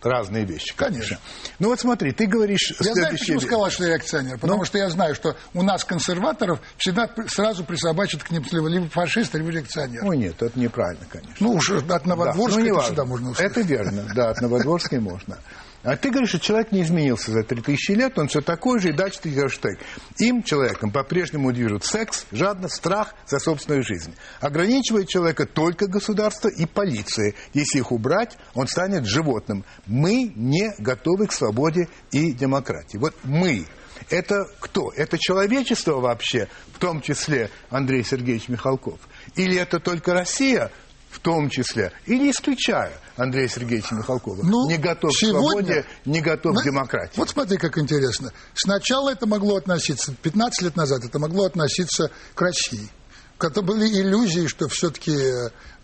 [0.02, 0.74] разные вещи.
[0.76, 1.18] Конечно.
[1.60, 4.38] Ну вот смотри, ты говоришь Я знаю, почему сказал, что я реакционер.
[4.40, 4.66] Потому Ну?
[4.66, 9.34] что я знаю, что у нас консерваторов всегда сразу присобачат к ним либо, либо фашист,
[9.36, 10.06] либо реакционер.
[10.06, 11.36] Ой, нет, это неправильно, конечно.
[11.40, 13.52] Ну, уж от Да, Новодворска ну, это всегда можно услышать.
[13.52, 15.38] Это верно, да, от Новодворской можно.
[15.82, 18.94] А ты говоришь, что человек не изменился за 3000 лет, он все такой же, и
[18.94, 19.78] дальше ты говоришь так.
[20.18, 24.14] Им, человеком, по-прежнему движут секс, жадность, страх за собственную жизнь.
[24.42, 27.34] Ограничивает человека только государство и полиция.
[27.54, 29.64] Если их убрать, он станет животным.
[29.86, 32.98] Мы не готовы к свободе и демократии.
[32.98, 33.66] Вот мы.
[34.10, 34.92] Это кто?
[34.96, 39.00] Это человечество вообще, в том числе Андрей Сергеевич Михалков?
[39.36, 40.72] Или это только Россия,
[41.10, 45.86] в том числе, и не исключая Андрея Сергеевича Михалкова, Ну, не готов сегодня- к свободе,
[46.06, 47.18] не готов Ну, к демократии.
[47.18, 48.32] Вот смотри, как интересно.
[48.54, 52.90] Сначала это могло относиться, 15 лет назад это могло относиться к России.
[53.38, 55.18] Когда были иллюзии, что все-таки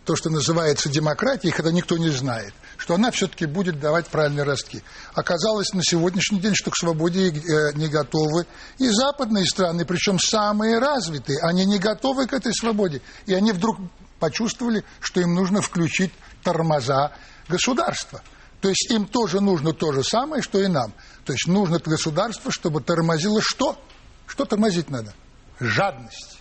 [0.03, 4.83] то, что называется демократией, когда никто не знает, что она все-таки будет давать правильные ростки.
[5.15, 8.45] Оказалось на сегодняшний день, что к свободе э, не готовы
[8.77, 13.01] и западные страны, причем самые развитые, они не готовы к этой свободе.
[13.25, 13.77] И они вдруг
[14.19, 16.13] почувствовали, что им нужно включить
[16.43, 17.11] тормоза
[17.47, 18.21] государства.
[18.61, 20.93] То есть им тоже нужно то же самое, что и нам.
[21.25, 23.79] То есть нужно государство, чтобы тормозило что?
[24.25, 25.13] Что тормозить надо?
[25.59, 26.39] Жадность.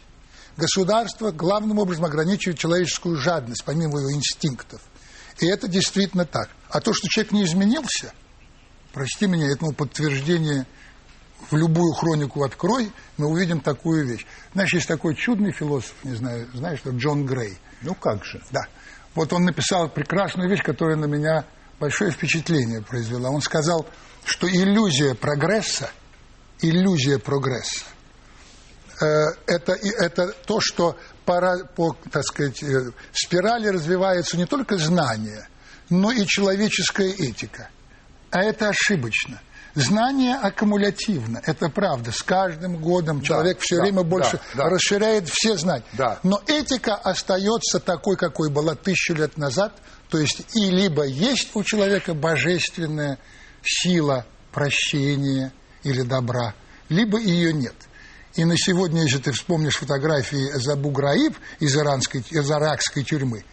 [0.57, 4.81] Государство главным образом ограничивает человеческую жадность, помимо его инстинктов.
[5.41, 6.49] И это действительно так.
[6.71, 8.13] А то, что человек не изменился,
[8.93, 10.67] прости меня, этому подтверждение
[11.51, 14.27] в любую хронику открой, мы увидим такую вещь.
[14.53, 17.59] Знаешь, есть такой чудный философ, не знаю, знаешь, что Джон Грей.
[17.83, 18.43] Ну как же?
[18.51, 18.63] Да.
[19.15, 21.45] Вот он написал прекрасную вещь, которая на меня
[21.79, 23.31] большое впечатление произвела.
[23.31, 23.87] Он сказал,
[24.25, 25.91] что иллюзия прогресса,
[26.61, 27.85] иллюзия прогресса,
[29.01, 35.49] это, это то, что пора, по, так сказать, э, спирали развивается не только знание,
[35.91, 37.69] но и человеческая этика.
[38.31, 39.41] А это ошибочно.
[39.75, 42.13] Знание аккумулятивно, это правда.
[42.13, 44.71] С каждым годом да, человек все да, время больше да, да.
[44.71, 45.85] расширяет все знания.
[45.95, 46.21] Да.
[46.23, 49.73] Но этика остается такой, какой была тысячу лет назад.
[50.11, 53.19] То есть и либо есть у человека божественная
[53.65, 55.53] сила прощения
[55.83, 56.55] или добра,
[56.89, 57.75] либо ее нет.
[58.37, 63.45] И на сегодня, если ты вспомнишь фотографии Забу Граиб из, иранской, из иракской тюрьмы,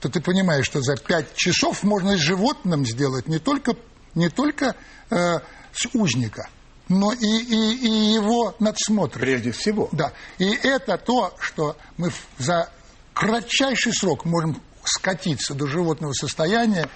[0.00, 3.74] то ты понимаешь, что за пять часов можно с животным сделать не только,
[4.14, 4.76] не только
[5.10, 5.38] э,
[5.72, 6.48] с узника,
[6.88, 9.18] но и, и, и его надсмотр.
[9.18, 9.88] Прежде всего.
[9.92, 10.12] Да.
[10.38, 12.70] И это то, что мы за
[13.14, 16.88] кратчайший срок можем скатиться до животного состояния,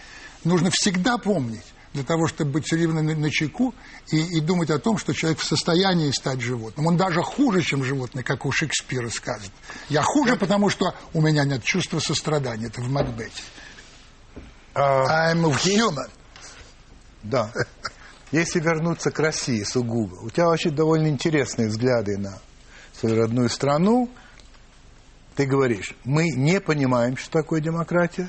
[0.42, 3.72] нужно всегда помнить, для того, чтобы быть все время на, на чеку
[4.10, 6.86] и, и думать о том, что человек в состоянии стать животным.
[6.86, 9.52] Он даже хуже, чем животное, как у Шекспира сказано.
[9.88, 12.66] Я хуже, потому что у меня нет чувства сострадания.
[12.66, 13.42] Это в Макбете.
[14.74, 16.10] Uh, I'm a human.
[17.22, 17.52] Да.
[18.34, 22.40] Если вернуться к России сугубо, у тебя вообще довольно интересные взгляды на
[22.92, 24.10] свою родную страну.
[25.36, 28.28] Ты говоришь, мы не понимаем, что такое демократия,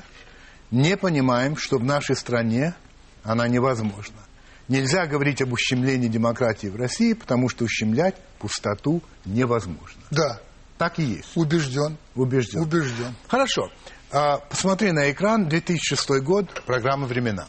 [0.70, 2.76] не понимаем, что в нашей стране
[3.24, 4.20] она невозможна.
[4.68, 10.00] Нельзя говорить об ущемлении демократии в России, потому что ущемлять пустоту невозможно.
[10.12, 10.40] Да.
[10.78, 11.36] Так и есть.
[11.36, 11.98] Убежден.
[12.14, 12.60] Убежден.
[12.60, 13.12] Убежден.
[13.26, 13.72] Хорошо.
[14.12, 17.48] А, посмотри на экран, 2006 год, программа «Времена».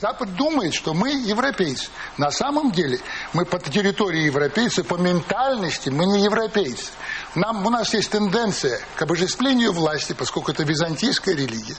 [0.00, 1.88] Запад думает, что мы европейцы.
[2.18, 3.00] На самом деле
[3.32, 6.90] мы по территории европейцы, по ментальности мы не европейцы.
[7.34, 11.76] Нам, у нас есть тенденция к обожествлению власти, поскольку это византийская религия.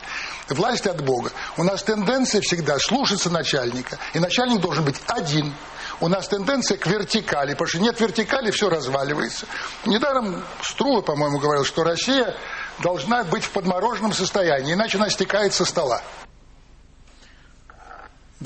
[0.49, 1.31] Власть от Бога.
[1.57, 3.99] У нас тенденция всегда слушаться начальника.
[4.13, 5.53] И начальник должен быть один.
[5.99, 9.45] У нас тенденция к вертикали, потому что нет вертикали, все разваливается.
[9.85, 12.35] Недаром Струла, по-моему, говорил, что Россия
[12.79, 16.01] должна быть в подмороженном состоянии, иначе она стекает со стола.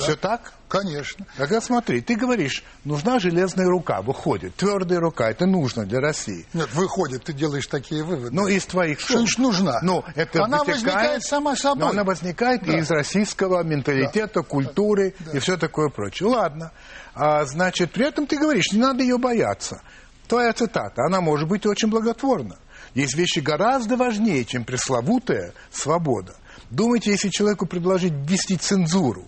[0.01, 0.05] Да?
[0.05, 0.53] Все так?
[0.67, 1.25] Конечно.
[1.37, 4.55] Тогда смотри, ты говоришь, нужна железная рука, выходит.
[4.55, 6.45] Твердая рука, это нужно для России.
[6.53, 8.29] Нет, выходит, ты делаешь такие выводы.
[8.31, 9.29] Ну, из твоих слов.
[9.29, 9.79] Что нужна?
[9.81, 11.79] Ну, это она возникает сама собой.
[11.79, 12.77] Но она возникает да.
[12.77, 14.43] из российского менталитета, да.
[14.43, 15.31] культуры да.
[15.31, 16.29] и все такое прочее.
[16.29, 16.71] Ладно.
[17.13, 19.81] А, значит, при этом ты говоришь, не надо ее бояться.
[20.27, 22.57] Твоя цитата, она может быть очень благотворна.
[22.93, 26.35] Есть вещи гораздо важнее, чем пресловутая свобода.
[26.69, 29.27] Думайте, если человеку предложить ввести цензуру,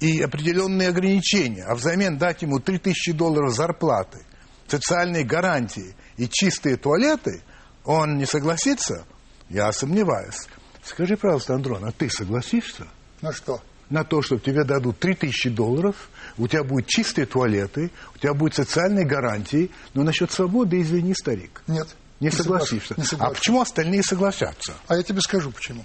[0.00, 4.24] и определенные ограничения, а взамен дать ему 3000 долларов зарплаты,
[4.66, 7.42] социальные гарантии и чистые туалеты,
[7.84, 9.04] он не согласится?
[9.48, 10.48] Я сомневаюсь.
[10.82, 12.86] Скажи, пожалуйста, Андрон, а ты согласишься?
[13.20, 13.60] На что?
[13.90, 16.08] На то, что тебе дадут 3000 долларов,
[16.38, 21.62] у тебя будут чистые туалеты, у тебя будут социальные гарантии, но насчет свободы, извини, старик.
[21.66, 21.88] Нет.
[22.20, 22.94] Не, не согласишься.
[22.96, 23.04] Не.
[23.18, 24.74] А почему остальные согласятся?
[24.88, 25.84] А я тебе скажу почему.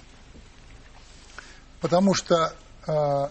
[1.80, 2.54] Потому что
[2.86, 3.30] а,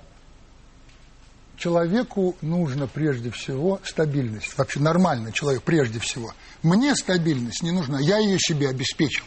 [1.60, 4.57] человеку нужно прежде всего стабильность.
[4.57, 6.34] Вообще нормальный человек прежде всего.
[6.64, 9.26] Мне стабильность не нужна, я ее себе обеспечил.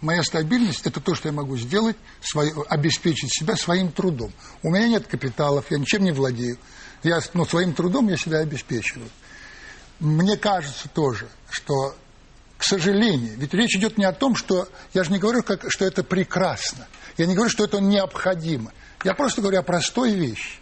[0.00, 4.32] Моя стабильность– это то, что я могу сделать, свой, обеспечить себя своим трудом.
[4.62, 6.58] У меня нет капиталов, я ничем не владею.
[7.02, 9.08] Я, но своим трудом я себя обеспечиваю.
[10.00, 11.94] Мне кажется тоже, что,
[12.56, 14.68] к сожалению, ведь речь идет не о том, что...
[14.94, 16.88] Я же не говорю, как, что это прекрасно.
[17.18, 18.72] Я не говорю, что это необходимо.
[19.04, 20.59] Я просто говорю о простой вещи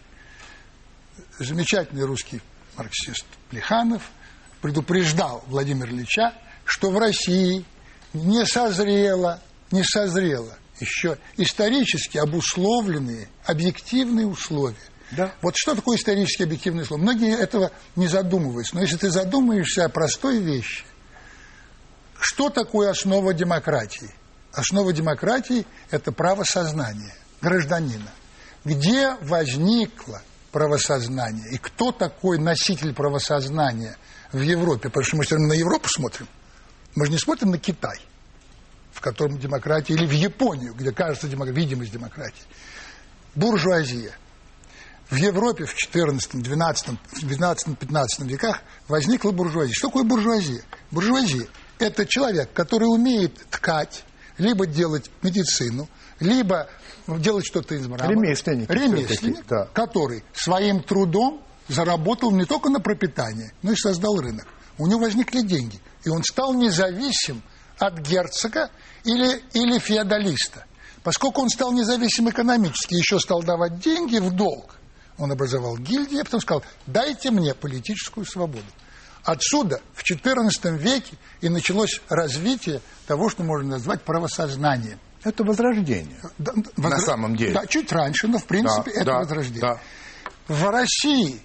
[1.43, 2.41] замечательный русский
[2.77, 4.09] марксист Плеханов
[4.61, 6.33] предупреждал Владимира Ильича,
[6.65, 7.65] что в России
[8.13, 14.77] не созрело, не созрело еще исторически обусловленные объективные условия.
[15.11, 15.33] Да.
[15.41, 17.03] Вот что такое исторически объективные условия?
[17.03, 18.75] Многие этого не задумываются.
[18.75, 20.83] Но если ты задумаешься о простой вещи,
[22.19, 24.13] что такое основа демократии?
[24.53, 28.11] Основа демократии– это право сознания гражданина.
[28.65, 30.21] Где возникла
[30.51, 31.47] правосознания.
[31.51, 33.97] И кто такой носитель правосознания
[34.31, 34.89] в Европе?
[34.89, 36.27] Потому что мы все время на Европу смотрим.
[36.95, 37.99] Мы же не смотрим на Китай,
[38.91, 42.43] в котором демократия, или в Японию, где кажется демократия, видимость демократии.
[43.35, 44.13] Буржуазия.
[45.09, 49.73] В Европе в 14, 12, 12, 15 веках возникла буржуазия.
[49.73, 50.61] Что такое буржуазия?
[50.91, 51.47] Буржуазия–
[51.79, 54.03] это человек, который умеет ткать,
[54.37, 55.89] либо делать медицину,
[56.19, 56.67] либо
[57.07, 58.13] делать что-то из мрамора.
[58.13, 58.69] Ремесленник.
[58.69, 59.67] Ремесленник, да.
[59.73, 64.47] который своим трудом заработал не только на пропитание, но и создал рынок.
[64.77, 67.41] У него возникли деньги, и он стал независим
[67.77, 68.69] от герцога
[69.03, 70.65] или, или феодалиста.
[71.03, 74.75] Поскольку он стал независим экономически, еще стал давать деньги в долг,
[75.17, 78.65] он образовал гильдии, а потом сказал, дайте мне политическую свободу.
[79.23, 84.99] Отсюда в XIV веке и началось развитие того, что можно назвать правосознанием.
[85.23, 86.17] Это возрождение.
[86.37, 87.53] Да, На самом деле.
[87.53, 89.61] Да, чуть раньше, но в принципе Да, это да, возрождение.
[89.61, 89.79] да.
[90.47, 91.41] В России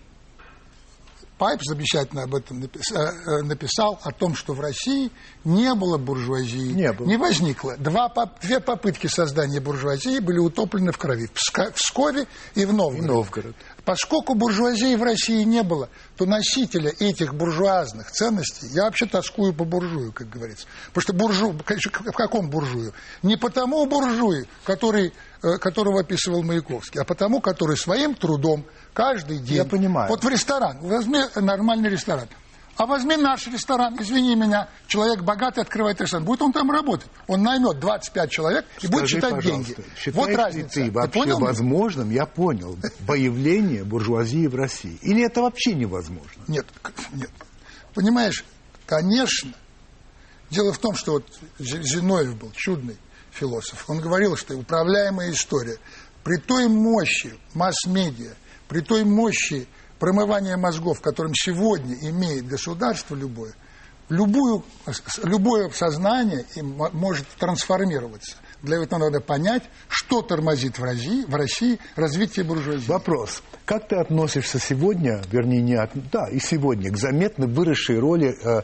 [1.39, 5.11] Пайп замечательно об этом э, э, написал, о том, что в России
[5.43, 6.73] не было буржуазии.
[6.73, 7.07] Не было.
[7.09, 7.77] Не возникло.
[7.77, 8.09] Два,
[8.41, 11.27] две попытки создания буржуазии были утоплены в крови.
[11.27, 11.33] В
[11.75, 13.05] Пскове и в Новгороде.
[13.05, 13.57] И Новгород.
[13.85, 19.65] Поскольку буржуазии в России не было, то носителя этих буржуазных ценностей, я вообще тоскую по
[19.65, 20.67] буржую, как говорится.
[20.93, 22.95] Потому что буржу, конечно, в каком буржую?
[23.23, 25.13] Не потому буржуи, который,
[25.43, 28.65] э, которого описывал Маяковский, а потому, который своим трудом
[28.95, 29.57] каждый день...
[29.57, 30.09] Я понимаю.
[30.09, 32.29] Вот в ресторан, возьми нормальный ресторан.
[32.77, 36.25] А возьми наш ресторан, извини меня, человек богатый открывает ресторан.
[36.25, 37.09] Будет он там работать.
[37.29, 40.11] Он наймет 25 человек и будет Скажи, считать пожалуйста, деньги.
[40.11, 40.75] Вот разница.
[40.75, 41.47] ты вообще понял меня?
[41.47, 44.99] возможным, я понял, появление буржуазии в России?
[45.03, 46.43] Или это вообще невозможно?
[46.49, 46.67] Нет,
[47.13, 47.31] нет.
[47.95, 48.45] Понимаешь,
[48.87, 49.53] конечно.
[50.51, 51.27] Дело в том, что вот
[51.59, 52.97] Зиновьев был чудный
[53.31, 53.85] философ.
[53.89, 55.79] Он говорил, что управляемая история
[56.25, 58.35] при той мощи масс-медиа,
[58.69, 59.69] при той мощи
[59.99, 63.55] промывания мозгов, которым сегодня имеет государство любое,
[64.09, 64.65] любую,
[65.23, 66.45] любое сознание
[66.93, 68.37] может трансформироваться.
[68.63, 72.87] Для этого надо понять, что тормозит в России, в России развитие буржуазии.
[72.89, 73.43] Вопрос.
[73.67, 75.91] Как ты относишься сегодня, вернее, не от...
[76.11, 78.63] да, и сегодня, к заметно выросшей роли э,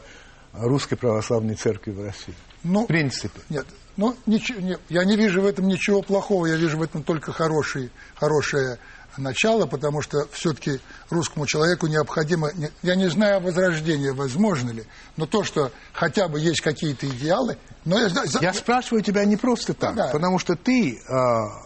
[0.53, 2.33] Русской Православной Церкви в России?
[2.63, 3.39] Ну, В принципе.
[3.49, 3.65] Нет,
[3.97, 7.31] ну, ничего, не- я не вижу в этом ничего плохого, я вижу в этом только
[7.31, 8.77] хороший, хорошее
[9.17, 10.79] начало, потому что все-таки
[11.11, 14.83] русскому человеку необходимо, не- я не знаю, возрождение возможно ли,
[15.17, 19.37] но то, что хотя бы есть какие-то идеалы, но я, за- Я спрашиваю тебя не
[19.37, 20.07] просто так, Да.
[20.11, 21.01] потому что ты э,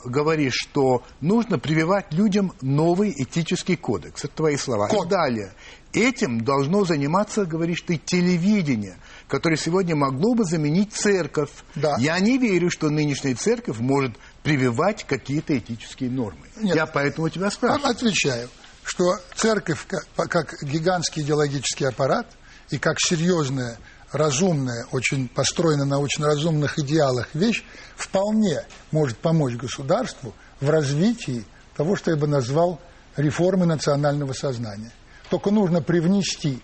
[0.05, 4.23] говоришь, что нужно прививать людям новый этический кодекс.
[4.25, 4.87] Это твои слова.
[4.87, 5.07] Код.
[5.07, 5.53] И далее.
[5.93, 8.97] Этим должно заниматься, говоришь ты, телевидение,
[9.29, 11.49] которое сегодня могло бы заменить церковь.
[11.75, 11.95] Да.
[11.99, 16.47] Я не верю, что нынешняя церковь может прививать какие-то этические нормы.
[16.57, 16.75] Нет.
[16.75, 17.91] Я поэтому тебя спрашиваю.
[17.91, 18.49] отвечаю,
[18.85, 22.27] что церковь как, гигантский идеологический аппарат
[22.69, 23.77] и как серьезная,
[24.11, 27.63] разумная, очень построена на очень разумных идеалах вещь,
[27.95, 32.79] вполне может помочь государству в развитии того, что я бы назвал
[33.17, 34.91] реформы национального сознания.
[35.29, 36.61] Только нужно привнести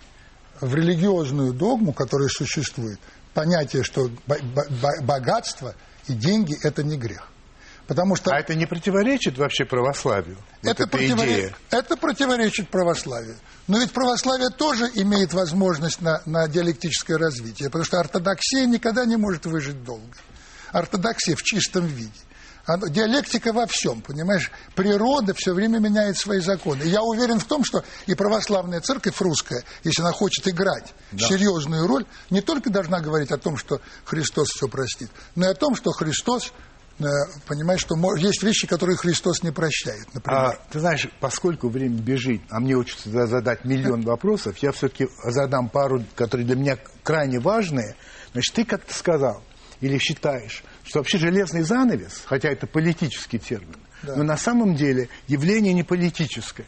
[0.62, 3.00] в религиозную догму, которая существует,
[3.34, 5.74] понятие, что бо- бо- богатство
[6.08, 7.30] и деньги– это не грех.
[7.92, 10.38] Потому что А это не противоречит вообще православию?
[10.64, 11.54] Вот это, идея.
[11.72, 13.36] это противоречит православию.
[13.68, 19.18] Но ведь православие тоже имеет возможность на, на диалектическое развитие, потому что ортодоксия никогда не
[19.18, 20.08] может выжить долго.
[20.72, 22.14] Ортодоксия в чистом виде.
[22.66, 24.52] Оно- диалектика во всем, понимаешь?
[24.74, 26.84] Природа все время меняет свои законы.
[26.84, 30.94] И я уверен в том, что и православная церковь русская, если она хочет играть
[31.28, 35.56] серьезную роль, не только должна говорить о том, что Христос все простит, но и о
[35.56, 36.54] том, что Христос,
[37.04, 37.10] э,
[37.48, 40.40] понимаешь, что есть вещи, которые Христос не прощает, например.
[40.42, 45.08] А, ты знаешь, поскольку время бежит, а мне хочется за- задать миллион вопросов, я все-таки
[45.24, 47.96] задам пару, которые для меня крайне важные.
[48.34, 49.44] Значит, ты как-то сказал
[49.82, 54.16] или считаешь, что вообще железный занавес, хотя это политический термин, Да.
[54.16, 56.66] но на самом деле явление не политическое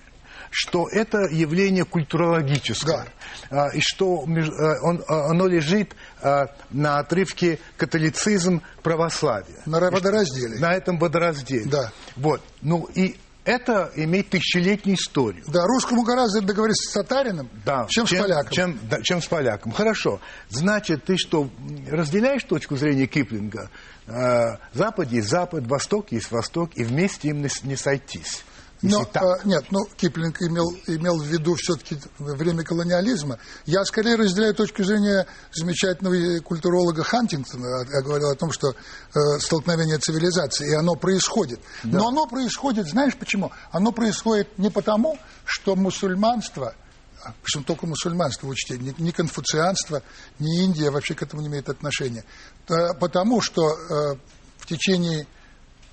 [0.53, 3.07] что это явление культурологическое,
[3.49, 9.57] а, и что а, он- а, оно лежит а, на отрывке католицизм-православие.
[9.65, 10.59] На водоразделе.
[10.59, 11.65] На этом водоразделе.
[11.65, 11.91] Да.
[12.15, 12.41] Вот.
[12.61, 15.43] Ну и это имеет тысячелетнюю историю.
[15.47, 18.51] Да, русскому гораздо договориться с татарином, Да, чем, с поляком.
[18.51, 19.71] Чем, да, чем с поляком.
[19.71, 20.21] Хорошо.
[20.49, 21.49] Значит, ты что,
[21.89, 23.69] разделяешь точку зрения Киплинга?
[24.07, 28.43] Э, Запад есть Запад, Восток есть Восток, и вместе им не сойтись.
[28.83, 29.23] Если Но, так.
[29.23, 33.39] а, нет, ну, Киплинг имел, имел в виду все-таки время колониализма.
[33.65, 37.85] Я скорее разделяю точку зрения замечательного э, культуролога Хантингтона.
[37.89, 41.61] Я говорил о том, что э, столкновение цивилизаций, и оно происходит.
[41.83, 43.53] Но оно происходит, знаешь почему?
[43.71, 46.75] Оно происходит не потому, что мусульманство,
[47.23, 50.03] а, причем только мусульманство, учтите, ни, ни конфуцианство,
[50.39, 52.25] ни Индия вообще к этому не имеет отношения.
[52.67, 54.17] Э, Потому что э,
[54.57, 55.25] в течение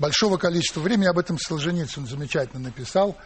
[0.01, 3.16] большого количества времени, об этом Солженицын замечательно написал,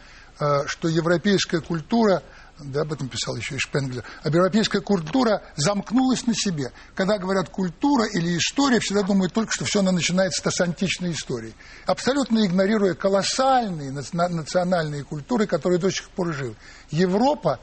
[0.40, 2.22] э, что европейская культура,
[2.58, 6.72] да, об этом писал еще и Шпенглер, а европейская культура замкнулась на себе.
[6.94, 11.54] Когда говорят культура или история, всегда думают только, что все она начинается с античной истории,
[11.86, 16.56] абсолютно игнорируя колоссальные наци- национальные культуры, которые до сих пор живы.
[16.90, 17.60] Европа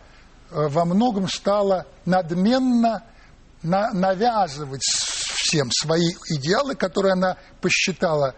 [0.50, 3.04] э, во многом стала надменно
[3.62, 8.36] на- навязывать всем свои идеалы, которые она посчитала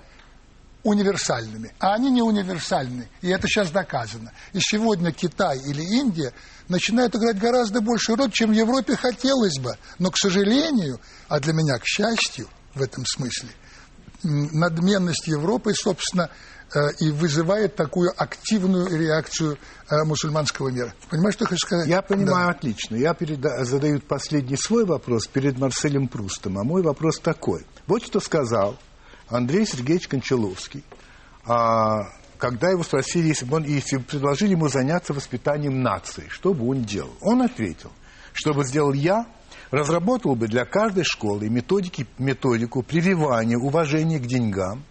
[0.83, 4.31] универсальными, а они не универсальны, и это сейчас доказано.
[4.51, 6.33] И сегодня Китай или Индия
[6.67, 9.77] начинают играть гораздо большую роль, чем в Европе хотелось бы.
[9.99, 13.49] Но, к сожалению, а для меня, к счастью, в этом смысле,
[14.23, 16.29] надменность Европы, собственно,
[16.73, 19.57] э, и вызывает такую активную реакцию
[19.89, 20.93] э, мусульманского мира.
[21.09, 21.87] Понимаешь, что я хочу сказать?
[21.87, 22.51] Я понимаю да.
[22.51, 22.95] отлично.
[22.95, 27.65] Я переда- задаю последний свой вопрос перед Марселем Прустом, а мой вопрос такой.
[27.85, 28.77] Вот что сказал
[29.33, 30.83] Андрей Сергеевич Кончаловский,
[31.45, 36.53] а, когда его спросили, если бы он, если бы предложили ему заняться воспитанием нации, что
[36.53, 37.13] бы он делал?
[37.19, 37.91] Он ответил,
[38.33, 39.25] что бы сделал я,
[39.71, 44.83] разработал бы для каждой школы методики, методику прививания уважения к деньгам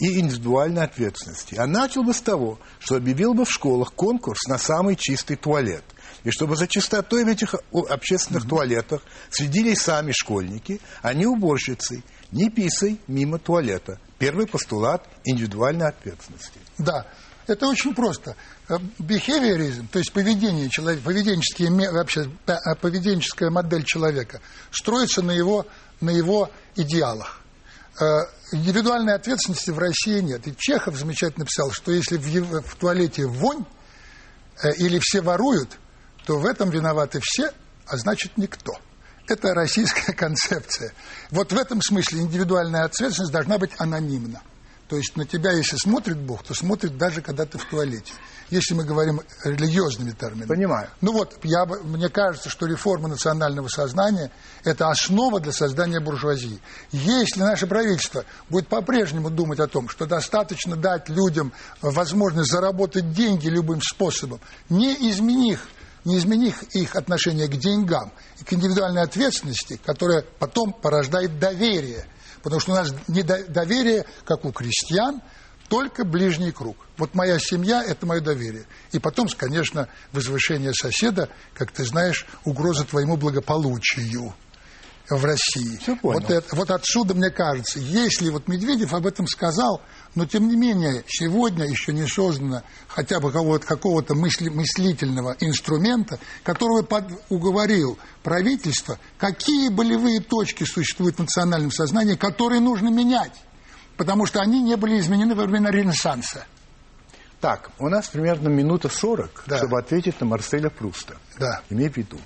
[0.00, 1.54] и индивидуальной ответственности.
[1.54, 5.84] А начал бы с того, что объявил бы в школах конкурс на самый чистый туалет.
[6.24, 8.48] И чтобы за чистотой в этих общественных mm-hmm.
[8.48, 12.02] туалетах следили сами школьники, а не уборщицы.
[12.36, 13.98] Не писай мимо туалета.
[14.18, 16.60] Первый постулат индивидуальной ответственности.
[16.76, 17.06] Да,
[17.46, 18.36] это очень просто.
[18.68, 25.66] Behaviorism, э, то есть поведение человека, поведенческие, вообще э, поведенческая модель человека, строится на его,
[26.02, 27.40] на его идеалах.
[27.98, 30.46] Э, индивидуальной ответственности в России нет.
[30.46, 33.64] И Чехов замечательно написал, что если в, в туалете вонь
[34.76, 35.78] или все воруют,
[36.26, 37.50] то в этом виноваты все,
[37.86, 38.78] а значит никто.
[39.28, 40.92] Это российская концепция.
[41.30, 44.42] Вот в этом смысле индивидуальная ответственность должна быть анонимна.
[44.88, 48.12] То есть на тебя, если смотрит Бог, то смотрит даже когда ты в туалете.
[48.50, 50.46] Если мы говорим религиозными терминами.
[50.46, 50.88] Понимаю.
[51.00, 54.30] Ну вот, я, мне кажется, что реформа национального сознания–
[54.64, 56.60] это основа для создания буржуазии.
[56.92, 61.52] Если наше правительство будет по-прежнему думать о том, что достаточно дать людям
[61.82, 65.66] возможность заработать деньги любым способом, не изменив
[66.06, 72.06] не изменив их отношение к деньгам и к индивидуальной ответственности, которая потом порождает доверие.
[72.42, 75.20] Потому что у нас не доверие, как у крестьян,
[75.68, 76.76] только ближний круг.
[76.96, 78.66] Вот моя семья– это мое доверие.
[78.92, 84.32] И потом, конечно, возвышение соседа, как ты знаешь, угроза твоему благополучию
[85.10, 85.76] в России.
[85.78, 86.20] Все понял.
[86.20, 89.82] Вот, это, вот отсюда, мне кажется, если вот Медведев об этом сказал,
[90.16, 96.18] но тем не менее сегодня еще не создано хотя бы какого-то, какого-то мысли, мыслительного инструмента,
[96.42, 103.34] который под, уговорил правительство, какие болевые точки существуют в национальном сознании, которые нужно менять,
[103.98, 106.46] потому что они не были изменены во время Ренессанса.
[107.42, 109.58] Так, у нас примерно минута сорок, да.
[109.58, 111.18] чтобы ответить на Марселя Пруста.
[111.38, 111.60] Да.
[111.68, 112.18] Имей в виду.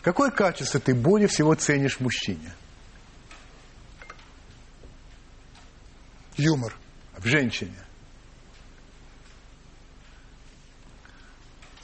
[0.00, 2.54] Какое качество ты более всего ценишь в мужчине?
[6.38, 6.74] Юмор.
[7.20, 7.76] В женщине?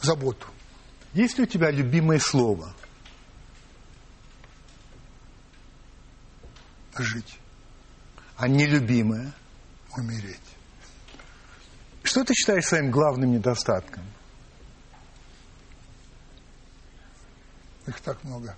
[0.00, 0.46] Заботу.
[1.12, 2.74] Есть ли у тебя любимое слово?
[6.98, 7.38] Жить.
[8.36, 9.32] А нелюбимое?
[9.96, 10.40] Умереть.
[12.02, 14.04] Что ты считаешь своим главным недостатком?
[17.86, 18.56] Их так много.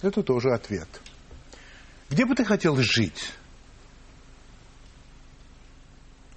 [0.00, 0.88] Это тоже ответ.
[2.08, 3.34] Где бы ты хотел жить?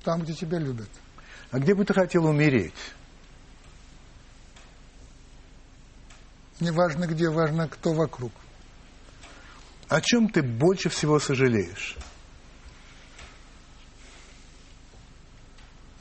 [0.03, 0.89] Там, где тебя любят.
[1.51, 2.73] А где бы ты хотел умереть?
[6.59, 8.31] Не важно где, важно кто вокруг.
[9.87, 11.97] О чем ты больше всего сожалеешь?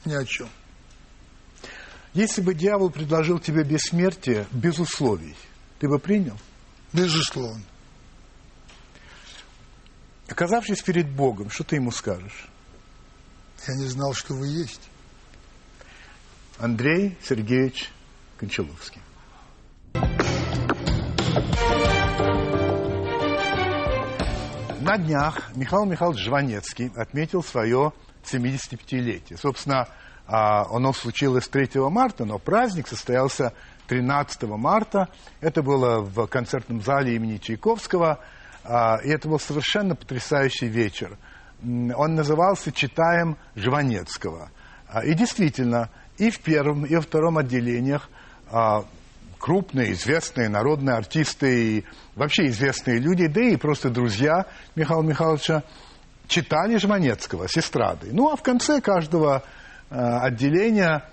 [0.05, 0.49] Ни о чем.
[2.13, 5.35] Если бы дьявол предложил тебе бессмертие без условий,
[5.79, 6.37] ты бы принял?
[6.91, 7.63] Безусловно.
[10.27, 12.49] Оказавшись перед Богом, что ты ему скажешь?
[13.67, 14.89] Я не знал, что вы есть.
[16.59, 17.89] Андрей Сергеевич
[18.37, 19.01] Кончаловский.
[24.81, 27.93] На днях Михаил Михайлович Жванецкий отметил свое
[28.25, 29.37] 75-летие.
[29.37, 29.87] Собственно,
[30.27, 33.53] а, оно случилось 3 марта, но праздник состоялся
[33.87, 35.09] 13 марта.
[35.41, 38.19] Это было в концертном зале имени Чайковского.
[38.63, 41.17] А, и это был совершенно потрясающий вечер.
[41.63, 44.49] Он назывался «Читаем Жванецкого».
[44.87, 48.09] А, и действительно, и в первом, и во втором отделениях
[49.39, 51.85] крупные, известные народные артисты и
[52.15, 54.45] вообще известные люди, да и просто друзья
[54.75, 55.63] Михаила Михайловича
[56.27, 58.09] читали Жванецкого с эстрады.
[58.11, 59.43] Ну, а в конце каждого
[59.93, 61.03] Э, отделения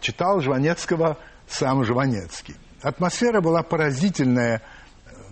[0.00, 1.16] читал Жванецкого
[1.48, 2.56] сам Жванецкий.
[2.82, 4.60] Атмосфера была поразительная,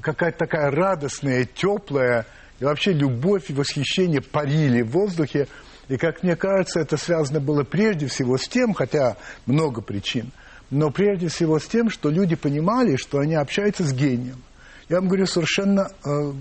[0.00, 2.24] какая-то такая радостная, теплая,
[2.60, 5.48] и вообще любовь и восхищение парили в воздухе.
[5.88, 10.30] И, как мне кажется, это связано было прежде всего с тем, хотя много причин,
[10.70, 14.42] но прежде всего с тем, что люди понимали, что они общаются с гением.
[14.88, 16.32] Я вам говорю совершенно, э,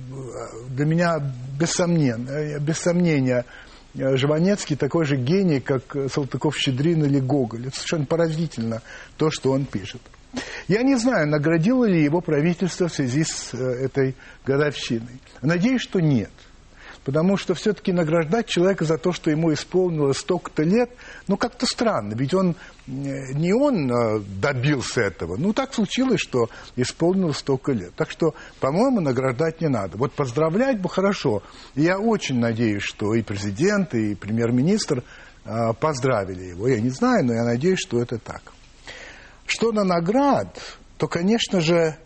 [0.70, 1.20] для меня
[1.60, 3.46] без сомнения, без сомнения
[3.96, 7.68] э, Жванецкий такой же гений, как Салтыков-Щедрин или Гоголь.
[7.68, 8.82] Это совершенно поразительно,
[9.18, 10.02] то, что он пишет.
[10.68, 14.16] Я не знаю, наградило ли его правительство в связи с э, этой
[14.46, 15.20] годовщиной.
[15.42, 16.32] Надеюсь, что нет.
[17.06, 20.92] Потому что все-таки награждать человека за то, что ему исполнилось столько-то лет,
[21.28, 22.14] ну как-то странно.
[22.14, 22.56] Ведь он
[22.86, 25.38] не он э, добился этого.
[25.38, 27.94] Ну так случилось, что исполнилось столько лет.
[27.96, 29.98] Так что, по-моему, награждать не надо.
[29.98, 31.42] Вот поздравлять бы хорошо.
[31.74, 35.04] И я очень надеюсь, что и президент, и премьер-министр
[35.46, 36.68] э, поздравили его.
[36.68, 38.54] Я не знаю, но я надеюсь, что это так.
[39.50, 40.62] Что на наград,
[41.00, 41.97] то, конечно же,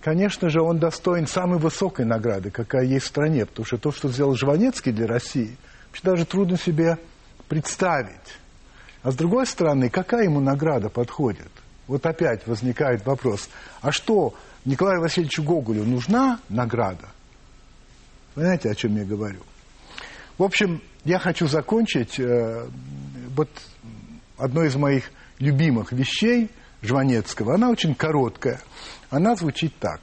[0.00, 4.08] конечно же, он достоин самой высокой награды, какая есть в стране, потому что то, что
[4.08, 5.56] сделал Жванецкий для России,
[5.88, 6.98] вообще даже трудно себе
[7.48, 8.38] представить.
[9.02, 11.50] А с другой стороны, какая ему награда подходит?
[11.88, 13.48] Вот опять возникает вопрос,
[13.80, 14.32] а что,
[14.64, 17.08] Николаю Васильевичу Гоголю нужна награда?
[18.36, 19.40] Понимаете, о чем я говорю?
[20.38, 22.68] В общем, я хочу закончить э,
[23.34, 23.50] вот
[24.38, 26.50] одной из моих любимых вещей
[26.82, 27.54] Жванецкого.
[27.54, 28.60] Она очень короткая–
[29.10, 30.00] она звучит так.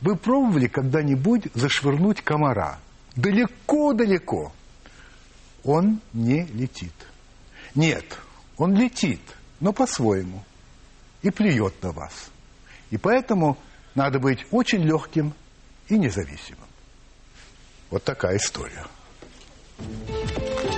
[0.00, 2.78] Вы пробовали когда-нибудь зашвырнуть комара?
[3.16, 4.52] Далеко-далеко.
[5.64, 6.94] Он не летит.
[7.74, 8.04] Нет,
[8.56, 9.20] он летит,
[9.60, 10.44] но по-своему.
[11.22, 12.30] И плюет на вас.
[12.90, 13.58] И поэтому
[13.94, 15.34] надо быть очень легким
[15.88, 16.68] и независимым.
[17.90, 18.86] Вот такая история.
[19.80, 20.77] thank you